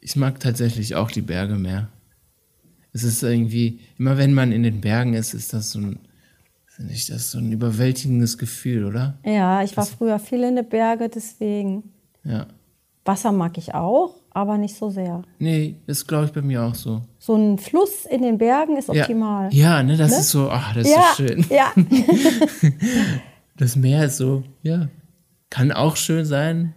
Ich 0.00 0.14
mag 0.14 0.38
tatsächlich 0.38 0.94
auch 0.94 1.10
die 1.10 1.22
Berge 1.22 1.56
mehr 1.56 1.88
es 2.96 3.04
ist 3.04 3.22
irgendwie, 3.22 3.80
immer 3.98 4.16
wenn 4.16 4.32
man 4.32 4.52
in 4.52 4.62
den 4.62 4.80
Bergen 4.80 5.12
ist, 5.12 5.34
ist 5.34 5.52
das 5.52 5.72
so 5.72 5.80
ein, 5.80 5.98
ist 6.90 7.10
das 7.10 7.30
so 7.30 7.38
ein 7.38 7.52
überwältigendes 7.52 8.38
Gefühl, 8.38 8.86
oder? 8.86 9.18
Ja, 9.24 9.62
ich 9.62 9.76
war 9.76 9.84
das, 9.84 9.94
früher 9.94 10.18
viel 10.18 10.42
in 10.42 10.56
den 10.56 10.66
Bergen, 10.66 11.10
deswegen. 11.14 11.92
Ja. 12.24 12.46
Wasser 13.04 13.32
mag 13.32 13.58
ich 13.58 13.74
auch, 13.74 14.14
aber 14.30 14.56
nicht 14.56 14.76
so 14.76 14.88
sehr. 14.88 15.22
Nee, 15.38 15.76
ist 15.86 16.08
glaube 16.08 16.24
ich 16.24 16.32
bei 16.32 16.40
mir 16.40 16.62
auch 16.64 16.74
so. 16.74 17.02
So 17.18 17.36
ein 17.36 17.58
Fluss 17.58 18.06
in 18.06 18.22
den 18.22 18.38
Bergen 18.38 18.78
ist 18.78 18.88
optimal. 18.88 19.52
Ja, 19.52 19.76
ja 19.76 19.82
ne, 19.82 19.98
das 19.98 20.12
ne? 20.12 20.16
ist 20.18 20.30
so, 20.30 20.48
ach, 20.50 20.74
das 20.74 20.88
ja, 20.88 20.96
ist 20.96 21.16
so 21.16 21.26
schön. 21.26 21.44
Ja. 21.50 21.72
das 23.58 23.76
Meer 23.76 24.06
ist 24.06 24.16
so, 24.16 24.42
ja, 24.62 24.88
kann 25.50 25.70
auch 25.70 25.96
schön 25.96 26.24
sein. 26.24 26.74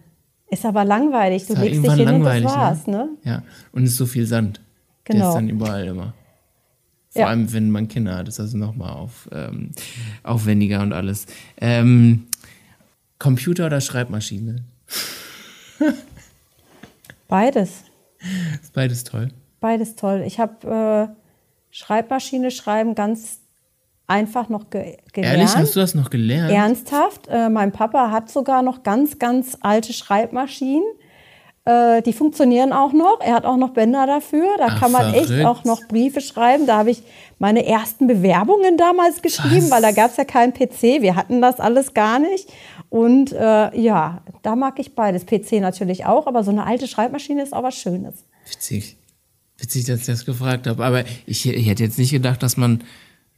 Ist 0.50 0.66
aber 0.66 0.84
langweilig. 0.84 1.46
Du 1.46 1.54
legst 1.54 1.82
dich 1.82 1.92
hin 1.92 2.08
und 2.10 2.24
das 2.24 2.44
war's, 2.44 2.86
ne? 2.86 2.96
ne? 2.96 3.08
Ja, 3.24 3.42
und 3.72 3.84
es 3.84 3.92
ist 3.92 3.96
so 3.96 4.06
viel 4.06 4.26
Sand. 4.26 4.60
Genau. 5.10 5.20
Der 5.20 5.28
ist 5.28 5.34
dann 5.34 5.48
überall 5.48 5.86
immer. 5.86 6.14
Vor 7.10 7.22
ja. 7.22 7.28
allem, 7.28 7.52
wenn 7.52 7.70
man 7.70 7.88
Kinder 7.88 8.16
hat, 8.16 8.28
ist 8.28 8.38
das 8.38 8.54
nochmal 8.54 8.92
auf, 8.92 9.28
ähm, 9.32 9.72
aufwendiger 10.22 10.80
und 10.80 10.92
alles. 10.92 11.26
Ähm, 11.60 12.26
Computer 13.18 13.66
oder 13.66 13.80
Schreibmaschine? 13.80 14.64
beides. 17.28 17.82
Ist 18.62 18.72
beides 18.72 19.04
toll. 19.04 19.30
Beides 19.60 19.96
toll. 19.96 20.22
Ich 20.26 20.38
habe 20.38 21.10
äh, 21.10 21.14
Schreibmaschine 21.70 22.50
schreiben 22.50 22.94
ganz 22.94 23.40
einfach 24.06 24.48
noch 24.48 24.70
ge 24.70 24.96
gelernt. 25.12 25.38
Ehrlich, 25.38 25.56
hast 25.56 25.76
du 25.76 25.80
das 25.80 25.94
noch 25.94 26.10
gelernt? 26.10 26.50
Ernsthaft. 26.50 27.28
Äh, 27.28 27.48
mein 27.48 27.72
Papa 27.72 28.10
hat 28.10 28.30
sogar 28.30 28.62
noch 28.62 28.82
ganz, 28.82 29.18
ganz 29.18 29.56
alte 29.60 29.92
Schreibmaschinen. 29.92 30.84
Äh, 31.70 32.02
die 32.02 32.12
funktionieren 32.12 32.72
auch 32.72 32.92
noch. 32.92 33.20
Er 33.20 33.34
hat 33.34 33.44
auch 33.44 33.56
noch 33.56 33.70
Bänder 33.70 34.06
dafür. 34.06 34.46
Da 34.58 34.66
Ach, 34.70 34.80
kann 34.80 34.92
man 34.92 35.12
verrückt. 35.12 35.30
echt 35.30 35.44
auch 35.44 35.64
noch 35.64 35.86
Briefe 35.86 36.20
schreiben. 36.20 36.66
Da 36.66 36.78
habe 36.78 36.90
ich 36.90 37.02
meine 37.38 37.64
ersten 37.64 38.06
Bewerbungen 38.06 38.76
damals 38.76 39.22
geschrieben, 39.22 39.64
Was? 39.64 39.70
weil 39.70 39.82
da 39.82 39.92
gab 39.92 40.10
es 40.10 40.16
ja 40.16 40.24
keinen 40.24 40.52
PC. 40.52 41.00
Wir 41.00 41.16
hatten 41.16 41.40
das 41.40 41.60
alles 41.60 41.94
gar 41.94 42.18
nicht. 42.18 42.48
Und 42.88 43.32
äh, 43.32 43.78
ja, 43.80 44.22
da 44.42 44.56
mag 44.56 44.78
ich 44.78 44.94
beides. 44.94 45.26
PC 45.26 45.60
natürlich 45.60 46.06
auch, 46.06 46.26
aber 46.26 46.42
so 46.42 46.50
eine 46.50 46.66
alte 46.66 46.88
Schreibmaschine 46.88 47.42
ist 47.42 47.52
auch 47.52 47.62
was 47.62 47.76
Schönes. 47.76 48.24
Witzig. 48.50 48.96
Witzig, 49.58 49.84
dass 49.84 50.00
ich 50.00 50.06
das 50.06 50.24
gefragt 50.24 50.66
habe. 50.66 50.84
Aber 50.84 51.04
ich, 51.26 51.46
ich 51.46 51.68
hätte 51.68 51.84
jetzt 51.84 51.98
nicht 51.98 52.10
gedacht, 52.10 52.42
dass 52.42 52.56
man, 52.56 52.82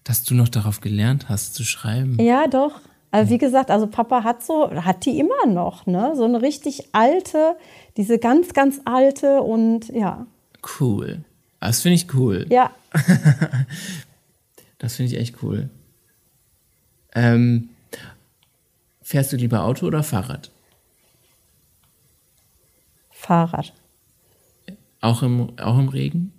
dass 0.04 0.24
du 0.24 0.34
noch 0.34 0.48
darauf 0.48 0.80
gelernt 0.80 1.28
hast 1.28 1.54
zu 1.54 1.64
schreiben. 1.64 2.16
Ja, 2.20 2.46
doch. 2.46 2.80
Also 3.12 3.30
wie 3.30 3.38
gesagt, 3.38 3.70
also 3.70 3.86
Papa 3.86 4.24
hat 4.24 4.42
so, 4.42 4.70
hat 4.70 5.04
die 5.04 5.18
immer 5.18 5.46
noch, 5.46 5.86
ne? 5.86 6.12
So 6.16 6.24
eine 6.24 6.40
richtig 6.42 6.88
alte, 6.92 7.56
diese 7.96 8.18
ganz, 8.18 8.54
ganz 8.54 8.80
alte 8.86 9.42
und 9.42 9.88
ja. 9.90 10.26
Cool. 10.80 11.22
Das 11.60 11.82
finde 11.82 11.94
ich 11.94 12.12
cool. 12.14 12.46
Ja. 12.48 12.72
Das 14.78 14.96
finde 14.96 15.12
ich 15.12 15.20
echt 15.20 15.44
cool. 15.44 15.70
Ähm, 17.14 17.68
fährst 19.00 19.32
du 19.32 19.36
lieber 19.36 19.62
Auto 19.62 19.86
oder 19.86 20.02
Fahrrad? 20.02 20.50
Fahrrad. 23.10 23.72
Auch 25.00 25.22
im, 25.22 25.56
auch 25.60 25.78
im 25.78 25.88
Regen? 25.88 26.32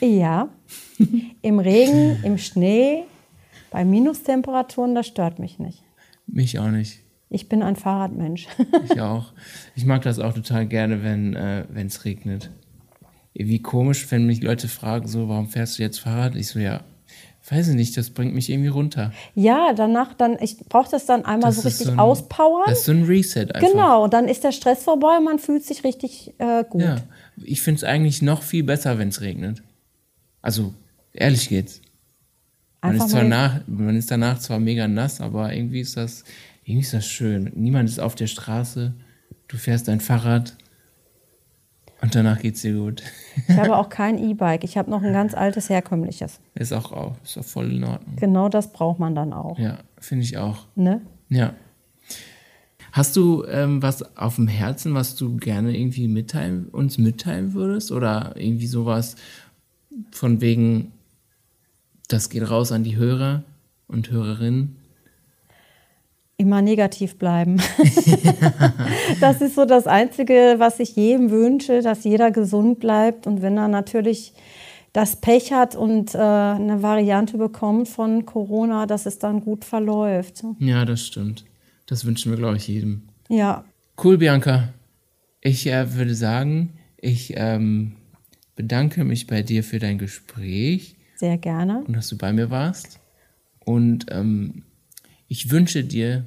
Ja. 0.00 0.48
Im 1.42 1.58
Regen, 1.58 2.22
im 2.22 2.38
Schnee, 2.38 3.02
bei 3.72 3.84
Minustemperaturen, 3.84 4.94
das 4.94 5.08
stört 5.08 5.40
mich 5.40 5.58
nicht. 5.58 5.82
Mich 6.32 6.58
auch 6.58 6.68
nicht. 6.70 6.98
Ich 7.28 7.48
bin 7.48 7.62
ein 7.62 7.76
Fahrradmensch. 7.76 8.48
Ich 8.84 9.00
auch. 9.00 9.32
Ich 9.76 9.84
mag 9.86 10.02
das 10.02 10.18
auch 10.18 10.32
total 10.34 10.66
gerne, 10.66 11.02
wenn 11.02 11.34
äh, 11.34 11.64
es 11.84 12.04
regnet. 12.04 12.50
Wie 13.34 13.60
komisch, 13.62 14.10
wenn 14.10 14.26
mich 14.26 14.42
Leute 14.42 14.66
fragen, 14.68 15.06
so, 15.08 15.28
warum 15.28 15.48
fährst 15.48 15.78
du 15.78 15.82
jetzt 15.82 15.98
Fahrrad? 16.00 16.34
Ich 16.36 16.48
so, 16.48 16.58
ja, 16.58 16.80
weiß 17.48 17.68
ich 17.68 17.74
nicht, 17.74 17.96
das 17.96 18.10
bringt 18.10 18.34
mich 18.34 18.50
irgendwie 18.50 18.68
runter. 18.68 19.12
Ja, 19.34 19.72
danach 19.74 20.12
dann, 20.14 20.36
ich 20.40 20.58
brauche 20.58 20.90
das 20.90 21.06
dann 21.06 21.24
einmal 21.24 21.50
Das 21.50 21.56
so 21.62 21.68
richtig 21.68 21.86
so 21.86 21.92
ein- 21.92 21.98
auspowern. 21.98 22.64
Das 22.66 22.80
ist 22.80 22.84
so 22.86 22.92
ein 22.92 23.04
Reset 23.04 23.46
einfach. 23.54 23.60
Genau, 23.70 24.08
dann 24.08 24.28
ist 24.28 24.44
der 24.44 24.52
Stress 24.52 24.84
vorbei 24.84 25.16
und 25.18 25.24
man 25.24 25.38
fühlt 25.38 25.64
sich 25.64 25.84
richtig 25.84 26.34
äh, 26.38 26.64
gut. 26.68 26.82
Ja, 26.82 26.96
ich 27.42 27.62
finde 27.62 27.76
es 27.78 27.84
eigentlich 27.84 28.20
noch 28.22 28.42
viel 28.42 28.64
besser, 28.64 28.98
wenn 28.98 29.08
es 29.08 29.20
regnet. 29.22 29.62
Also, 30.42 30.74
ehrlich 31.12 31.48
geht's. 31.48 31.80
Man 32.82 32.96
ist, 32.96 33.10
zwar 33.10 33.22
mal, 33.22 33.28
nach, 33.28 33.60
man 33.66 33.96
ist 33.96 34.10
danach 34.10 34.38
zwar 34.40 34.58
mega 34.58 34.88
nass, 34.88 35.20
aber 35.20 35.54
irgendwie 35.54 35.80
ist 35.80 35.96
das, 35.96 36.24
irgendwie 36.64 36.82
ist 36.82 36.92
das 36.92 37.06
schön. 37.06 37.52
Niemand 37.54 37.88
ist 37.88 38.00
auf 38.00 38.14
der 38.16 38.26
Straße, 38.26 38.92
du 39.48 39.56
fährst 39.56 39.86
dein 39.86 40.00
Fahrrad 40.00 40.56
und 42.00 42.16
danach 42.16 42.40
geht's 42.40 42.62
dir 42.62 42.74
gut. 42.74 43.04
ich 43.48 43.56
habe 43.56 43.76
auch 43.76 43.88
kein 43.88 44.18
E-Bike, 44.18 44.64
ich 44.64 44.76
habe 44.76 44.90
noch 44.90 45.02
ein 45.02 45.12
ganz 45.12 45.34
altes 45.34 45.70
herkömmliches. 45.70 46.40
Ist 46.56 46.72
auch, 46.72 46.90
auch, 46.90 47.14
ist 47.22 47.38
auch 47.38 47.44
voll 47.44 47.70
in 47.70 47.84
Ordnung. 47.84 48.16
Genau 48.16 48.48
das 48.48 48.72
braucht 48.72 48.98
man 48.98 49.14
dann 49.14 49.32
auch. 49.32 49.56
Ja, 49.58 49.78
finde 49.98 50.24
ich 50.24 50.36
auch. 50.36 50.66
Ne? 50.74 51.00
Ja. 51.28 51.54
Hast 52.90 53.16
du 53.16 53.44
ähm, 53.44 53.80
was 53.80 54.16
auf 54.18 54.34
dem 54.36 54.48
Herzen, 54.48 54.94
was 54.94 55.14
du 55.14 55.36
gerne 55.36 55.78
irgendwie 55.78 56.08
mitteilen, 56.08 56.68
uns 56.68 56.98
mitteilen 56.98 57.54
würdest? 57.54 57.92
Oder 57.92 58.34
irgendwie 58.36 58.66
sowas 58.66 59.16
von 60.10 60.40
wegen, 60.40 60.92
das 62.12 62.30
geht 62.30 62.48
raus 62.48 62.72
an 62.72 62.84
die 62.84 62.96
Hörer 62.96 63.42
und 63.88 64.10
Hörerinnen? 64.10 64.76
Immer 66.36 66.62
negativ 66.62 67.18
bleiben. 67.18 67.56
das 69.20 69.40
ist 69.40 69.54
so 69.54 69.64
das 69.64 69.86
Einzige, 69.86 70.56
was 70.58 70.80
ich 70.80 70.96
jedem 70.96 71.30
wünsche, 71.30 71.82
dass 71.82 72.04
jeder 72.04 72.30
gesund 72.30 72.80
bleibt. 72.80 73.26
Und 73.26 73.42
wenn 73.42 73.56
er 73.56 73.68
natürlich 73.68 74.32
das 74.92 75.16
Pech 75.16 75.52
hat 75.52 75.74
und 75.74 76.14
äh, 76.14 76.18
eine 76.18 76.82
Variante 76.82 77.38
bekommt 77.38 77.88
von 77.88 78.26
Corona, 78.26 78.86
dass 78.86 79.06
es 79.06 79.18
dann 79.18 79.40
gut 79.40 79.64
verläuft. 79.64 80.42
Ja, 80.58 80.84
das 80.84 81.06
stimmt. 81.06 81.44
Das 81.86 82.04
wünschen 82.04 82.30
wir, 82.32 82.38
glaube 82.38 82.56
ich, 82.56 82.68
jedem. 82.68 83.02
Ja, 83.28 83.64
Cool, 84.02 84.18
Bianca. 84.18 84.72
Ich 85.40 85.66
äh, 85.66 85.94
würde 85.94 86.14
sagen, 86.14 86.72
ich 86.96 87.34
ähm, 87.36 87.92
bedanke 88.56 89.04
mich 89.04 89.26
bei 89.26 89.42
dir 89.42 89.62
für 89.62 89.78
dein 89.78 89.98
Gespräch 89.98 90.96
sehr 91.22 91.38
gerne. 91.38 91.84
und 91.86 91.94
dass 91.94 92.08
du 92.08 92.18
bei 92.18 92.32
mir 92.32 92.50
warst. 92.50 92.98
Und 93.60 94.06
ähm, 94.10 94.64
ich 95.28 95.52
wünsche 95.52 95.84
dir, 95.84 96.26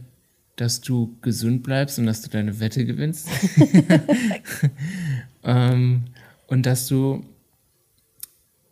dass 0.55 0.79
du 0.79 1.17
gesund 1.21 1.63
bleibst 1.63 1.99
und 1.99 2.05
dass 2.05 2.21
du 2.21 2.29
deine 2.29 2.61
Wette 2.61 2.85
gewinnst. 2.85 3.27
ähm, 5.43 6.05
und 6.47 6.65
dass 6.65 6.87
du 6.87 7.25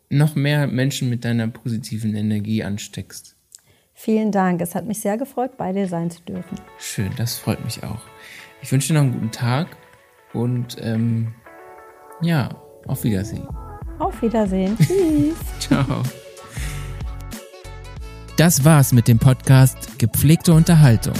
noch 0.09 0.35
mehr 0.35 0.67
Menschen 0.67 1.09
mit 1.09 1.25
deiner 1.25 1.49
positiven 1.49 2.15
Energie 2.15 2.63
ansteckst. 2.63 3.35
Vielen 3.93 4.31
Dank. 4.31 4.61
Es 4.61 4.75
hat 4.75 4.85
mich 4.85 4.99
sehr 4.99 5.17
gefreut, 5.17 5.57
bei 5.57 5.73
dir 5.73 5.89
sein 5.89 6.09
zu 6.09 6.21
dürfen. 6.21 6.57
Schön, 6.79 7.11
das 7.17 7.37
freut 7.37 7.63
mich 7.65 7.83
auch. 7.83 8.01
Ich 8.61 8.71
wünsche 8.71 8.89
dir 8.89 8.93
noch 8.93 9.01
einen 9.01 9.13
guten 9.13 9.31
Tag 9.31 9.75
und 10.31 10.77
ähm, 10.79 11.33
ja, 12.21 12.55
auf 12.87 13.03
Wiedersehen. 13.03 13.45
Auf 13.99 14.21
Wiedersehen. 14.21 14.77
Tschüss. 14.77 15.35
Ciao. 15.59 16.03
Das 18.37 18.65
war's 18.65 18.93
mit 18.93 19.07
dem 19.07 19.19
Podcast 19.19 19.99
Gepflegte 19.99 20.53
Unterhaltung. 20.53 21.13